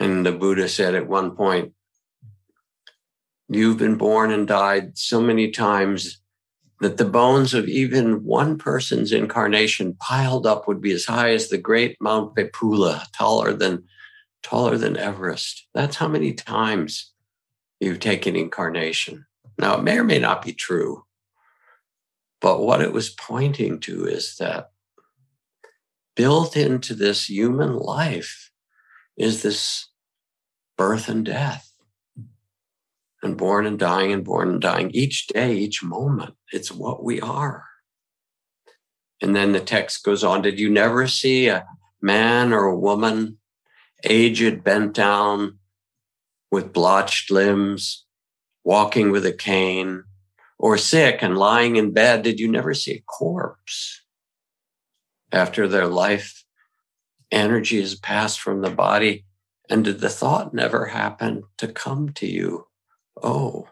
[0.00, 1.72] And the Buddha said at one point,
[3.50, 6.20] You've been born and died so many times
[6.80, 11.48] that the bones of even one person's incarnation piled up would be as high as
[11.48, 13.84] the great Mount Vepulla, taller than
[14.48, 15.66] taller than Everest.
[15.74, 17.12] That's how many times
[17.80, 19.26] you've taken incarnation.
[19.58, 21.04] Now, it may or may not be true,
[22.40, 24.70] but what it was pointing to is that
[26.16, 28.50] built into this human life
[29.18, 29.88] is this
[30.78, 31.70] birth and death,
[33.22, 36.34] and born and dying, and born and dying each day, each moment.
[36.52, 37.64] It's what we are.
[39.20, 41.66] And then the text goes on Did you never see a
[42.00, 43.37] man or a woman,
[44.04, 45.58] aged, bent down,
[46.50, 48.04] with blotched limbs,
[48.64, 50.04] walking with a cane,
[50.58, 52.22] or sick and lying in bed?
[52.22, 54.02] Did you never see a corpse
[55.32, 56.44] after their life
[57.30, 59.24] energy is passed from the body?
[59.70, 62.66] And did the thought never happen to come to you?
[63.22, 63.68] Oh,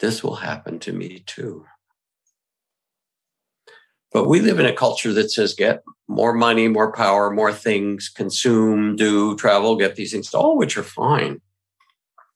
[0.00, 1.66] this will happen to me too.
[4.18, 8.08] But we live in a culture that says get more money, more power, more things,
[8.08, 11.40] consume, do, travel, get these things, all which are fine.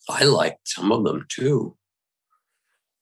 [0.09, 1.77] I like some of them too.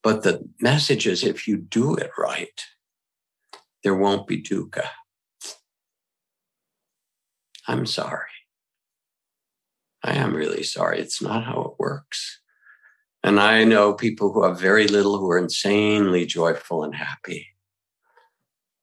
[0.03, 2.59] But the message is if you do it right,
[3.85, 4.87] there won't be dukkha.
[7.69, 8.33] I'm sorry.
[10.03, 11.01] I am really sorry.
[11.01, 12.41] It's not how it works.
[13.23, 17.49] And I know people who have very little who are insanely joyful and happy.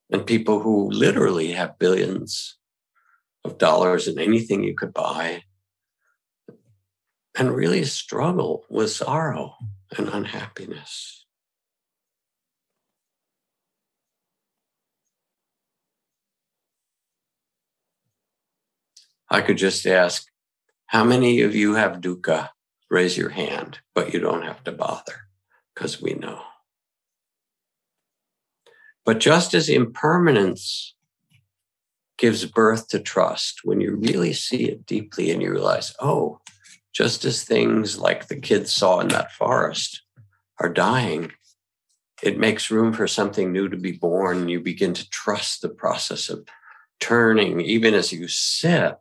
[0.10, 2.58] And people who literally have billions
[3.44, 5.44] of dollars in anything you could buy
[7.38, 9.56] and really struggle with sorrow
[9.98, 11.26] and unhappiness.
[19.30, 20.26] I could just ask,
[20.88, 22.50] how many of you have dukkha?
[22.90, 25.28] Raise your hand, but you don't have to bother
[25.76, 26.42] because we know.
[29.08, 30.94] But just as impermanence
[32.18, 36.42] gives birth to trust, when you really see it deeply and you realize, oh,
[36.92, 40.02] just as things like the kids saw in that forest
[40.60, 41.32] are dying,
[42.22, 44.50] it makes room for something new to be born.
[44.50, 46.46] You begin to trust the process of
[47.00, 48.98] turning, even as you sit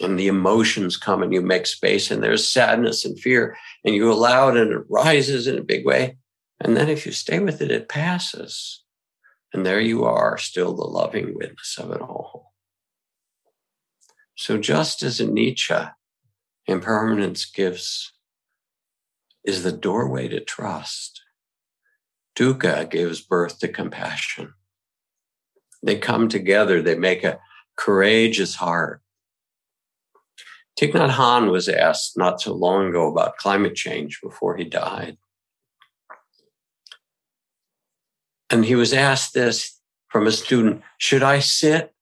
[0.00, 4.10] and the emotions come and you make space and there's sadness and fear and you
[4.10, 6.16] allow it and it rises in a big way.
[6.60, 8.81] And then if you stay with it, it passes.
[9.52, 12.52] And there you are, still the loving witness of it all.
[14.34, 15.92] So just as anicca,
[16.66, 18.12] impermanence gives,
[19.44, 21.20] is the doorway to trust.
[22.34, 24.54] Dukkha gives birth to compassion.
[25.82, 27.40] They come together, they make a
[27.76, 29.02] courageous heart
[30.78, 35.18] Thich Nhat Hanh was asked not so long ago about climate change before he died.
[38.52, 41.94] And he was asked this from a student Should I sit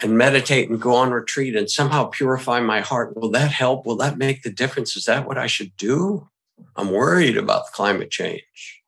[0.00, 3.16] and meditate and go on retreat and somehow purify my heart?
[3.16, 3.84] Will that help?
[3.84, 4.96] Will that make the difference?
[4.96, 6.28] Is that what I should do?
[6.76, 8.80] I'm worried about climate change.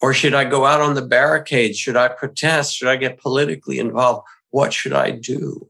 [0.00, 1.78] Or should I go out on the barricades?
[1.78, 2.76] Should I protest?
[2.76, 4.26] Should I get politically involved?
[4.50, 5.68] What should I do?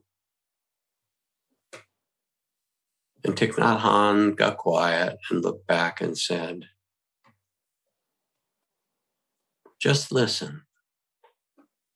[3.25, 6.67] And Thich Nhat Hanh got quiet and looked back and said,
[9.81, 10.63] just listen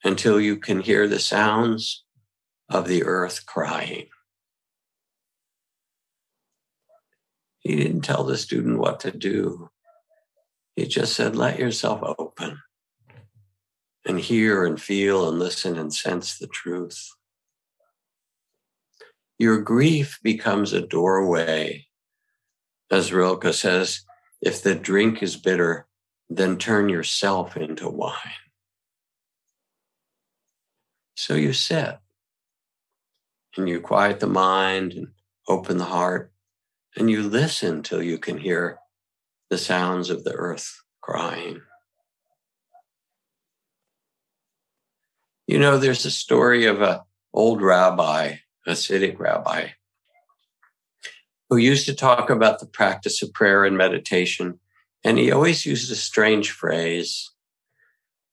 [0.02, 2.04] until you can hear the sounds
[2.68, 4.08] of the earth crying.
[7.60, 9.70] He didn't tell the student what to do.
[10.76, 12.58] He just said, let yourself open
[14.06, 17.10] and hear and feel and listen and sense the truth
[19.38, 21.86] your grief becomes a doorway.
[22.90, 24.04] As Rilke says,
[24.40, 25.86] if the drink is bitter,
[26.28, 28.14] then turn yourself into wine.
[31.16, 31.98] So you sit
[33.56, 35.08] and you quiet the mind and
[35.48, 36.32] open the heart
[36.96, 38.78] and you listen till you can hear
[39.50, 41.60] the sounds of the earth crying.
[45.46, 49.68] You know, there's a story of a old rabbi a Hasidic rabbi
[51.50, 54.58] who used to talk about the practice of prayer and meditation.
[55.04, 57.30] And he always used a strange phrase.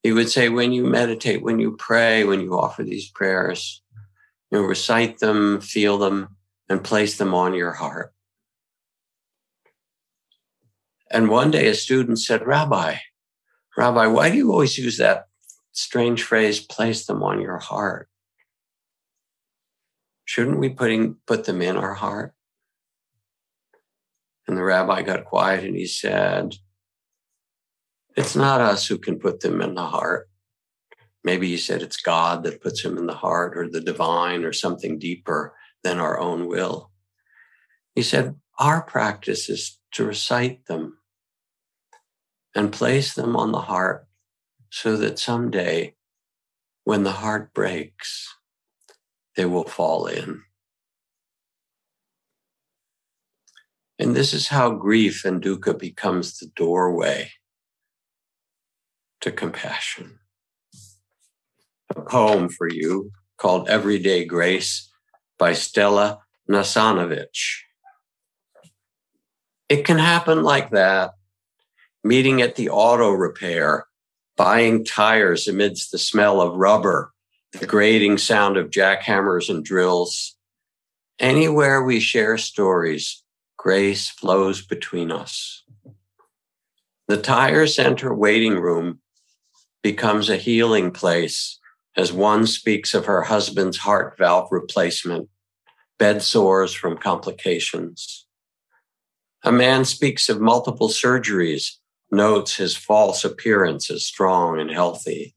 [0.03, 3.83] He would say, when you meditate, when you pray, when you offer these prayers,
[4.49, 6.37] you know, recite them, feel them,
[6.69, 8.13] and place them on your heart.
[11.11, 12.95] And one day a student said, Rabbi,
[13.77, 15.27] Rabbi, why do you always use that
[15.73, 18.09] strange phrase, place them on your heart?
[20.23, 22.33] Shouldn't we putting, put them in our heart?
[24.51, 26.55] And the rabbi got quiet and he said,
[28.17, 30.27] It's not us who can put them in the heart.
[31.23, 34.51] Maybe he said it's God that puts them in the heart or the divine or
[34.51, 36.91] something deeper than our own will.
[37.95, 40.97] He said, Our practice is to recite them
[42.53, 44.05] and place them on the heart
[44.69, 45.95] so that someday
[46.83, 48.27] when the heart breaks,
[49.37, 50.43] they will fall in.
[54.01, 57.33] And this is how grief and dukkha becomes the doorway
[59.19, 60.17] to compassion.
[61.95, 64.89] a poem for you called Everyday Grace
[65.37, 67.59] by Stella Nesanovich.
[69.69, 71.11] It can happen like that,
[72.03, 73.85] meeting at the auto repair,
[74.35, 77.13] buying tires amidst the smell of rubber,
[77.51, 80.35] the grating sound of jackhammers and drills.
[81.19, 83.20] Anywhere we share stories,
[83.61, 85.61] grace flows between us.
[87.07, 89.01] The tire center waiting room
[89.83, 91.59] becomes a healing place
[91.95, 95.29] as one speaks of her husband's heart valve replacement,
[95.99, 98.25] bed sores from complications.
[99.43, 101.73] A man speaks of multiple surgeries,
[102.11, 105.35] notes his false appearance as strong and healthy.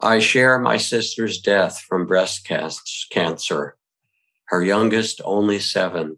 [0.00, 2.48] I share my sister's death from breast
[3.10, 3.76] cancer,
[4.46, 6.16] her youngest only seven.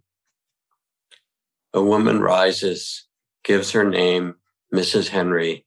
[1.73, 3.07] A woman rises,
[3.45, 4.37] gives her name,
[4.75, 5.09] Mrs.
[5.09, 5.65] Henry,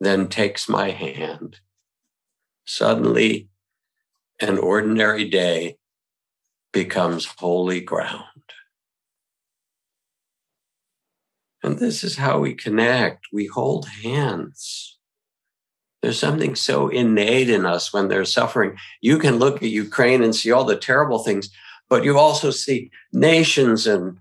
[0.00, 1.60] then takes my hand.
[2.64, 3.48] Suddenly,
[4.40, 5.76] an ordinary day
[6.72, 8.24] becomes holy ground.
[11.62, 13.26] And this is how we connect.
[13.32, 14.98] We hold hands.
[16.00, 18.76] There's something so innate in us when there's suffering.
[19.02, 21.50] You can look at Ukraine and see all the terrible things,
[21.90, 24.16] but you also see nations and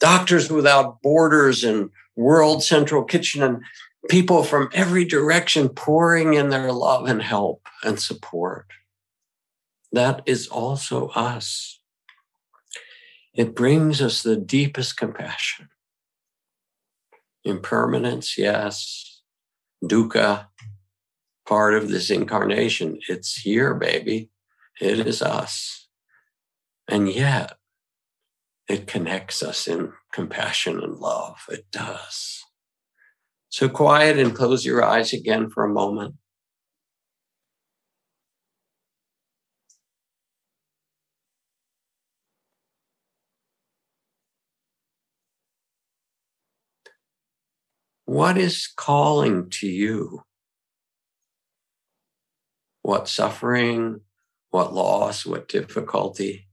[0.00, 3.62] Doctors Without Borders and World Central Kitchen and
[4.08, 8.66] people from every direction pouring in their love and help and support.
[9.92, 11.80] That is also us.
[13.34, 15.68] It brings us the deepest compassion.
[17.44, 19.22] Impermanence, yes.
[19.82, 20.46] Dukkha,
[21.46, 22.98] part of this incarnation.
[23.08, 24.30] It's here, baby.
[24.80, 25.88] It is us.
[26.88, 27.57] And yet,
[28.68, 31.38] it connects us in compassion and love.
[31.48, 32.44] It does.
[33.48, 36.16] So quiet and close your eyes again for a moment.
[48.04, 50.22] What is calling to you?
[52.82, 54.00] What suffering,
[54.50, 56.47] what loss, what difficulty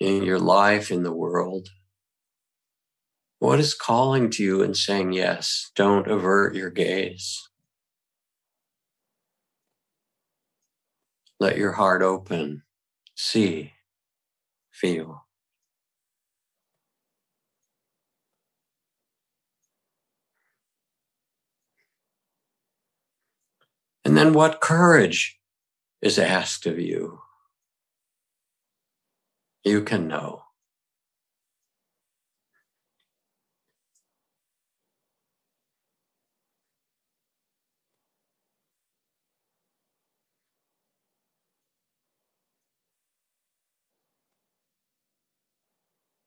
[0.00, 1.68] in your life, in the world?
[3.40, 5.70] What is calling to you and saying yes?
[5.76, 7.48] Don't avert your gaze.
[11.40, 12.62] Let your heart open,
[13.14, 13.74] see,
[14.72, 15.24] feel.
[24.04, 25.38] And then what courage
[26.02, 27.20] is asked of you?
[29.68, 30.44] You can know.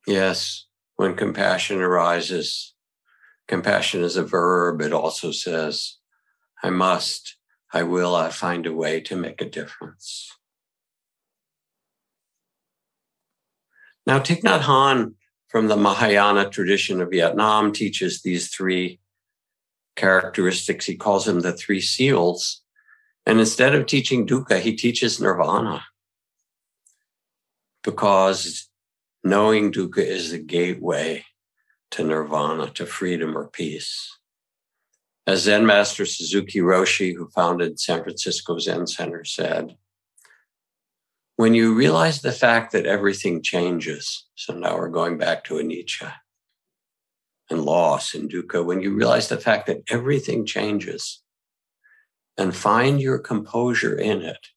[0.05, 0.67] Yes,
[0.97, 2.75] when compassion arises,
[3.47, 4.81] compassion is a verb.
[4.81, 5.97] It also says,
[6.61, 7.37] I must,
[7.73, 10.29] I will, I find a way to make a difference.
[14.11, 15.13] Now, Thich Nhat Hanh
[15.47, 18.99] from the Mahayana tradition of Vietnam teaches these three
[19.95, 20.85] characteristics.
[20.85, 22.61] He calls them the three seals.
[23.25, 25.85] And instead of teaching dukkha, he teaches nirvana
[27.85, 28.67] because
[29.23, 31.23] knowing dukkha is the gateway
[31.91, 34.09] to nirvana, to freedom or peace.
[35.25, 39.77] As Zen Master Suzuki Roshi, who founded San Francisco Zen Center, said,
[41.35, 45.63] when you realize the fact that everything changes, so now we're going back to a
[45.63, 46.13] anicca
[47.49, 51.21] and loss and dukkha, when you realize the fact that everything changes
[52.37, 54.47] and find your composure in it,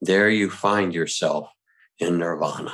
[0.00, 1.48] there you find yourself
[1.98, 2.72] in nirvana.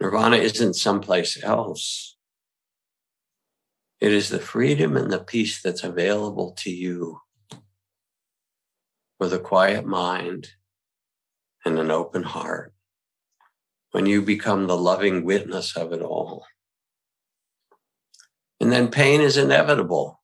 [0.00, 2.16] Nirvana isn't someplace else.
[4.00, 7.20] It is the freedom and the peace that's available to you
[9.18, 10.48] with a quiet mind
[11.64, 12.72] and an open heart.
[13.90, 16.44] When you become the loving witness of it all.
[18.60, 20.20] And then pain is inevitable,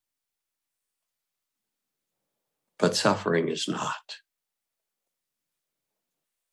[2.78, 4.16] but suffering is not.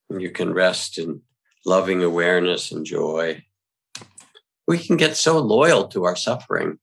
[0.10, 1.22] And you can rest in
[1.66, 3.44] loving awareness and joy.
[4.68, 6.80] We can get so loyal to our suffering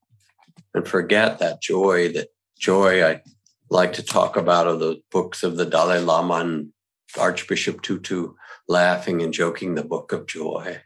[0.75, 2.29] and forget that joy, that
[2.59, 3.23] joy I
[3.71, 6.73] like to talk about are the books of the Dalai Lama and
[7.19, 8.35] Archbishop Tutu
[8.69, 10.81] laughing and joking the book of joy.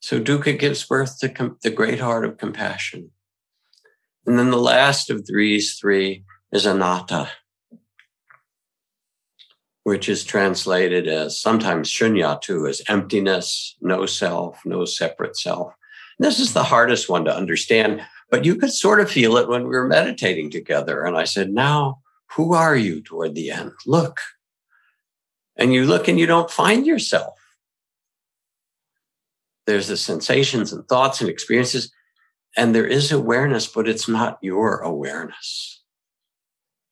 [0.00, 3.10] So dukkha gives birth to com- the great heart of compassion.
[4.26, 7.28] And then the last of these three is anatta,
[9.84, 15.72] which is translated as sometimes shunyata, as emptiness, no self, no separate self.
[16.18, 19.48] And this is the hardest one to understand, but you could sort of feel it
[19.48, 21.04] when we were meditating together.
[21.04, 22.00] And I said, Now,
[22.36, 23.72] who are you toward the end?
[23.86, 24.20] Look.
[25.56, 27.34] And you look and you don't find yourself.
[29.66, 31.92] There's the sensations and thoughts and experiences,
[32.56, 35.82] and there is awareness, but it's not your awareness.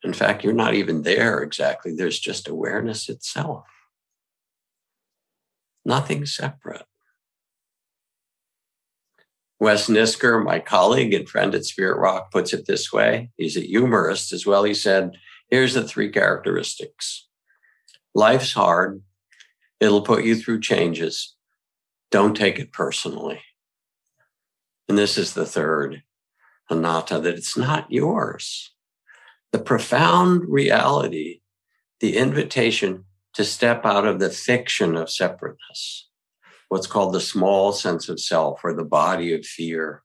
[0.05, 1.95] In fact, you're not even there exactly.
[1.95, 3.65] There's just awareness itself.
[5.85, 6.85] Nothing separate.
[9.61, 13.31] Wes Nisker, my colleague and friend at Spirit Rock, puts it this way.
[13.37, 14.65] He's a humorist as well.
[14.65, 15.13] He said,
[15.51, 17.27] Here's the three characteristics
[18.15, 19.03] life's hard,
[19.81, 21.35] it'll put you through changes.
[22.11, 23.41] Don't take it personally.
[24.89, 26.03] And this is the third
[26.71, 28.75] anatta that it's not yours.
[29.53, 31.41] The profound reality,
[32.01, 33.05] the invitation
[33.35, 36.08] to step out of the fiction of separateness,
[36.69, 40.03] what's called the small sense of self or the body of fear,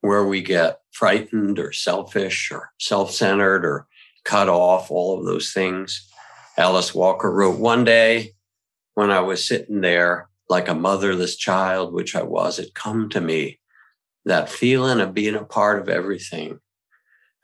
[0.00, 3.86] where we get frightened or selfish or self centered or
[4.24, 6.08] cut off, all of those things.
[6.56, 8.32] Alice Walker wrote one day
[8.94, 13.20] when I was sitting there like a motherless child, which I was, it come to
[13.20, 13.58] me
[14.24, 16.60] that feeling of being a part of everything.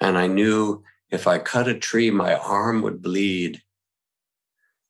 [0.00, 3.60] And I knew if I cut a tree, my arm would bleed.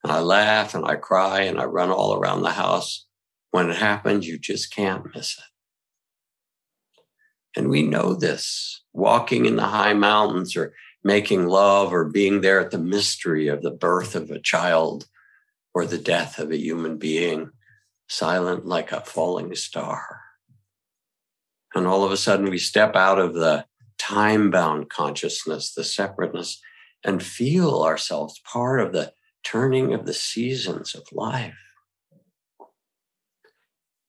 [0.03, 3.07] And I laugh and I cry and I run all around the house.
[3.51, 5.45] When it happens, you just can't miss it.
[7.57, 10.73] And we know this walking in the high mountains or
[11.03, 15.07] making love or being there at the mystery of the birth of a child
[15.75, 17.51] or the death of a human being,
[18.09, 20.21] silent like a falling star.
[21.75, 23.67] And all of a sudden, we step out of the
[23.99, 26.61] time bound consciousness, the separateness,
[27.05, 29.13] and feel ourselves part of the
[29.43, 31.57] turning of the seasons of life.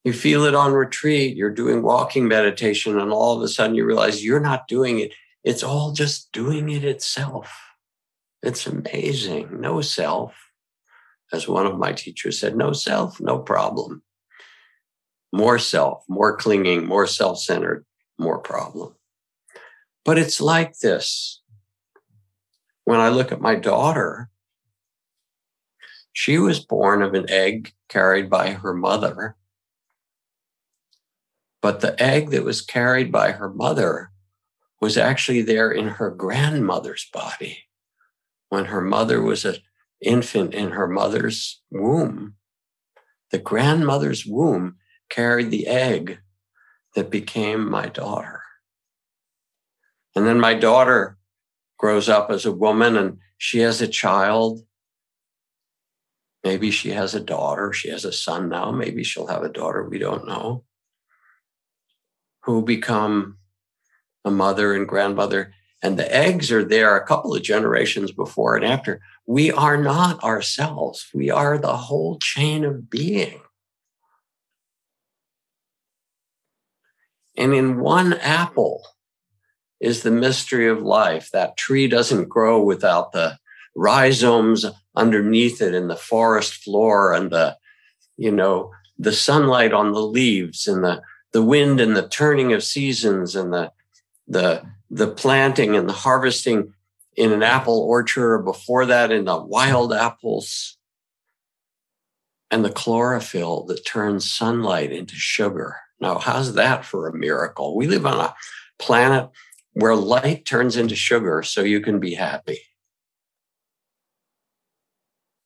[0.03, 3.85] You feel it on retreat, you're doing walking meditation, and all of a sudden you
[3.85, 5.13] realize you're not doing it.
[5.43, 7.55] It's all just doing it itself.
[8.41, 9.61] It's amazing.
[9.61, 10.33] No self.
[11.31, 14.01] As one of my teachers said, no self, no problem.
[15.31, 17.85] More self, more clinging, more self centered,
[18.17, 18.95] more problem.
[20.03, 21.41] But it's like this.
[22.83, 24.30] When I look at my daughter,
[26.13, 29.35] she was born of an egg carried by her mother.
[31.61, 34.11] But the egg that was carried by her mother
[34.79, 37.65] was actually there in her grandmother's body
[38.49, 39.55] when her mother was an
[40.01, 42.35] infant in her mother's womb.
[43.29, 44.77] The grandmother's womb
[45.09, 46.19] carried the egg
[46.95, 48.41] that became my daughter.
[50.15, 51.17] And then my daughter
[51.77, 54.65] grows up as a woman and she has a child.
[56.43, 57.71] Maybe she has a daughter.
[57.71, 58.71] She has a son now.
[58.71, 59.87] Maybe she'll have a daughter.
[59.87, 60.63] We don't know.
[62.43, 63.37] Who become
[64.25, 65.53] a mother and grandmother.
[65.83, 69.01] And the eggs are there a couple of generations before and after.
[69.25, 71.07] We are not ourselves.
[71.13, 73.41] We are the whole chain of being.
[77.37, 78.83] And in one apple
[79.79, 81.29] is the mystery of life.
[81.31, 83.39] That tree doesn't grow without the
[83.75, 84.65] rhizomes
[84.95, 87.57] underneath it in the forest floor and the,
[88.17, 92.63] you know, the sunlight on the leaves and the, the wind and the turning of
[92.63, 93.71] seasons and the,
[94.27, 96.73] the, the planting and the harvesting
[97.15, 100.77] in an apple orchard or before that in the wild apples
[102.49, 105.77] and the chlorophyll that turns sunlight into sugar.
[105.99, 107.75] Now, how's that for a miracle?
[107.75, 108.35] We live on a
[108.77, 109.29] planet
[109.73, 112.59] where light turns into sugar so you can be happy.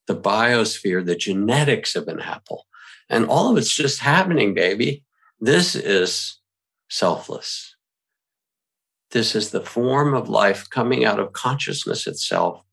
[0.08, 2.66] The biosphere, the genetics of an apple,
[3.10, 5.04] and all of it's just happening, baby.
[5.40, 6.40] This is
[6.90, 7.76] selfless.
[9.12, 12.64] This is the form of life coming out of consciousness itself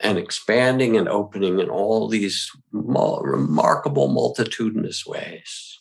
[0.00, 5.78] and expanding and opening in all these remarkable, multitudinous ways.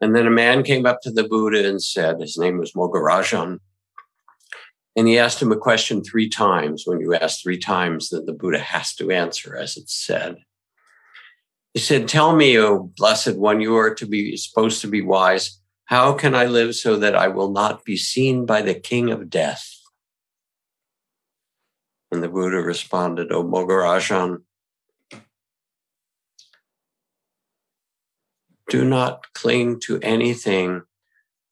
[0.00, 3.60] And then a man came up to the Buddha and said, his name was Mogarajan.
[4.94, 6.82] And he asked him a question three times.
[6.84, 10.36] When you ask three times, then the Buddha has to answer, as it's said.
[11.72, 15.58] He said, Tell me, O blessed one, you are to be supposed to be wise.
[15.86, 19.30] How can I live so that I will not be seen by the king of
[19.30, 19.66] death?
[22.10, 24.42] And the Buddha responded, O Mogarajan,
[28.68, 30.82] do not cling to anything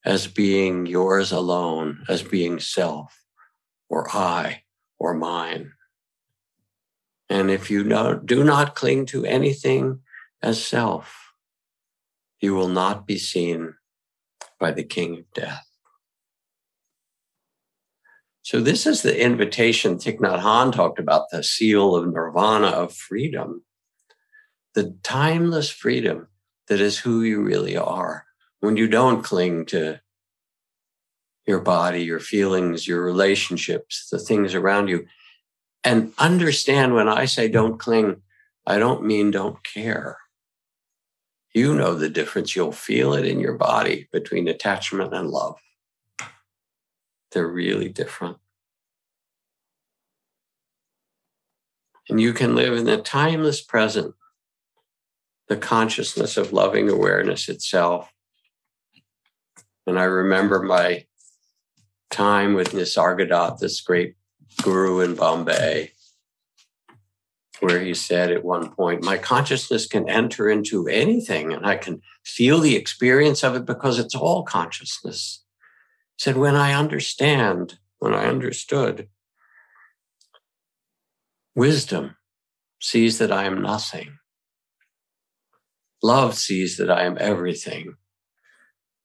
[0.04, 3.19] as being yours alone, as being self
[3.90, 4.62] or I
[4.98, 5.72] or mine.
[7.28, 7.84] And if you
[8.24, 10.00] do not cling to anything
[10.42, 11.32] as self,
[12.40, 13.74] you will not be seen
[14.58, 15.66] by the King of Death.
[18.42, 22.94] So, this is the invitation Thich Nhat Hanh talked about the seal of nirvana of
[22.94, 23.64] freedom,
[24.74, 26.28] the timeless freedom
[26.68, 28.24] that is who you really are
[28.60, 30.00] when you don't cling to
[31.46, 35.06] your body, your feelings, your relationships, the things around you.
[35.82, 38.22] And understand when I say don't cling,
[38.66, 40.18] I don't mean don't care.
[41.52, 42.54] You know the difference.
[42.54, 45.56] You'll feel it in your body between attachment and love.
[47.32, 48.36] They're really different.
[52.08, 54.14] And you can live in the timeless present,
[55.48, 58.12] the consciousness of loving awareness itself.
[59.86, 61.06] And I remember my
[62.10, 64.14] time with Nisargadatta, this great
[64.62, 65.92] guru in Bombay,
[67.60, 72.02] where he said at one point, My consciousness can enter into anything and I can
[72.24, 75.44] feel the experience of it because it's all consciousness.
[76.16, 79.08] He said, When I understand, when I understood,
[81.54, 82.16] wisdom
[82.80, 84.18] sees that I am nothing.
[86.02, 87.94] Love sees that I am everything.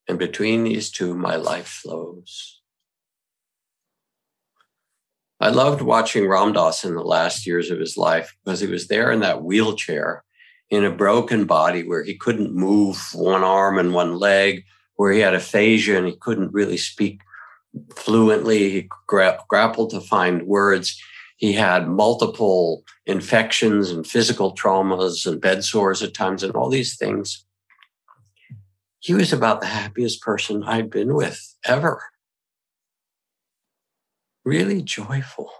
[0.08, 2.62] And between these two, my life flows.
[5.40, 8.88] I loved watching Ram Dass in the last years of his life because he was
[8.88, 10.24] there in that wheelchair
[10.70, 14.64] in a broken body where he couldn't move one arm and one leg,
[14.96, 17.20] where he had aphasia and he couldn't really speak
[17.94, 18.70] fluently.
[18.70, 21.00] He gra- grappled to find words.
[21.36, 26.96] He had multiple infections and physical traumas and bed sores at times and all these
[26.96, 27.44] things.
[29.00, 32.02] He was about the happiest person I'd been with ever
[34.46, 35.50] really joyful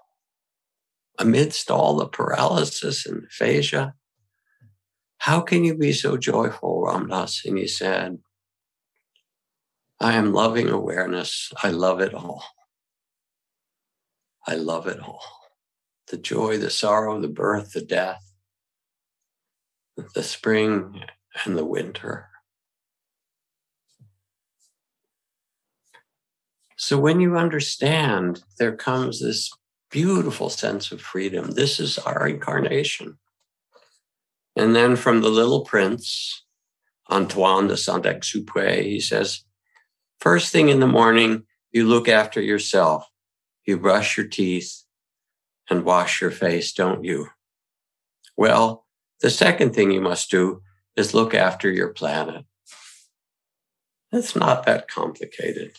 [1.18, 3.94] amidst all the paralysis and aphasia.
[5.18, 7.44] How can you be so joyful, Ram Dass?
[7.44, 8.18] And he said,
[9.98, 11.52] I am loving awareness.
[11.62, 12.44] I love it all.
[14.46, 15.22] I love it all.
[16.08, 18.22] The joy, the sorrow, the birth, the death,
[20.14, 21.02] the spring
[21.44, 22.28] and the winter.
[26.76, 29.50] So when you understand, there comes this
[29.90, 31.52] beautiful sense of freedom.
[31.52, 33.18] This is our incarnation.
[34.54, 36.44] And then from the little prince,
[37.10, 39.42] Antoine de Saint Exupéry, he says,
[40.20, 43.06] First thing in the morning, you look after yourself.
[43.66, 44.84] You brush your teeth
[45.68, 47.28] and wash your face, don't you?
[48.36, 48.86] Well,
[49.20, 50.62] the second thing you must do
[50.96, 52.44] is look after your planet.
[54.12, 55.78] It's not that complicated.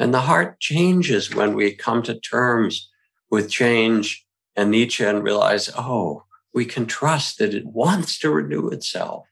[0.00, 2.88] And the heart changes when we come to terms
[3.30, 4.26] with change
[4.56, 6.24] and anicca and realize, oh,
[6.54, 9.26] we can trust that it wants to renew itself.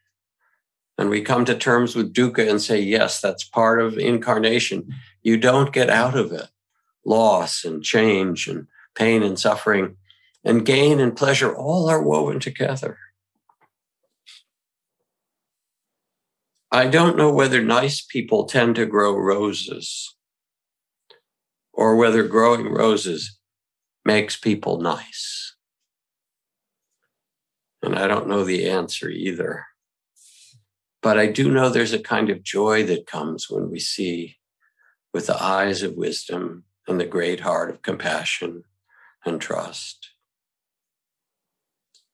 [0.98, 4.94] And we come to terms with dukkha and say, yes, that's part of incarnation.
[5.22, 6.48] You don't get out of it.
[7.02, 9.96] Loss and change and pain and suffering
[10.44, 12.98] and gain and pleasure all are woven together.
[16.70, 20.14] I don't know whether nice people tend to grow roses
[21.78, 23.38] or whether growing roses
[24.04, 25.54] makes people nice.
[27.80, 29.64] And I don't know the answer either.
[31.00, 34.38] But I do know there's a kind of joy that comes when we see
[35.14, 38.64] with the eyes of wisdom and the great heart of compassion
[39.24, 40.10] and trust.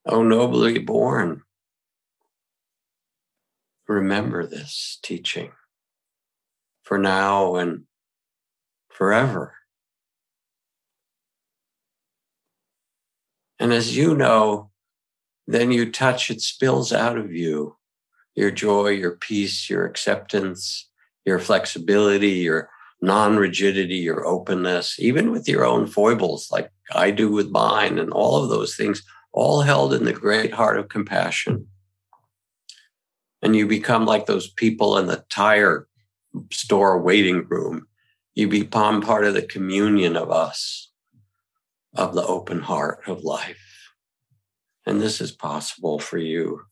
[0.04, 1.40] Oh, nobly born.
[3.88, 5.52] Remember this teaching
[6.82, 7.84] for now and
[8.94, 9.54] forever.
[13.58, 14.70] And as you know,
[15.46, 17.76] then you touch, it spills out of you
[18.34, 20.90] your joy, your peace, your acceptance,
[21.24, 22.68] your flexibility, your
[23.00, 28.10] non rigidity, your openness, even with your own foibles, like I do with mine, and
[28.10, 31.68] all of those things, all held in the great heart of compassion.
[33.40, 35.86] And you become like those people in the tire
[36.50, 37.86] store waiting room
[38.34, 40.90] you become part of the communion of us,
[41.94, 43.90] of the open heart of life.
[44.86, 46.62] And this is possible for you.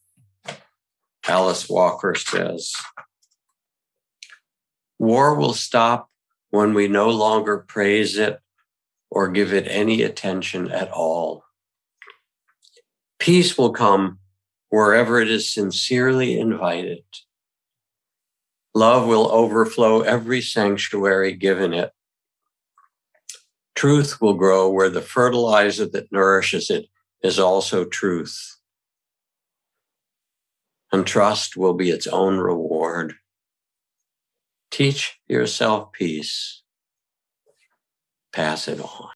[1.27, 2.75] Alice Walker says,
[4.99, 6.11] War will stop
[6.51, 8.41] when we no longer praise it
[9.11, 11.45] or give it any attention at all.
[13.19, 14.19] Peace will come
[14.69, 17.05] wherever it is sincerely invited.
[18.75, 21.93] Love will overflow every sanctuary given it.
[23.75, 26.87] Truth will grow where the fertilizer that nourishes it
[27.23, 28.57] is also truth.
[30.91, 33.15] And trust will be its own reward.
[34.71, 36.63] Teach yourself peace.
[38.33, 39.11] Pass it on.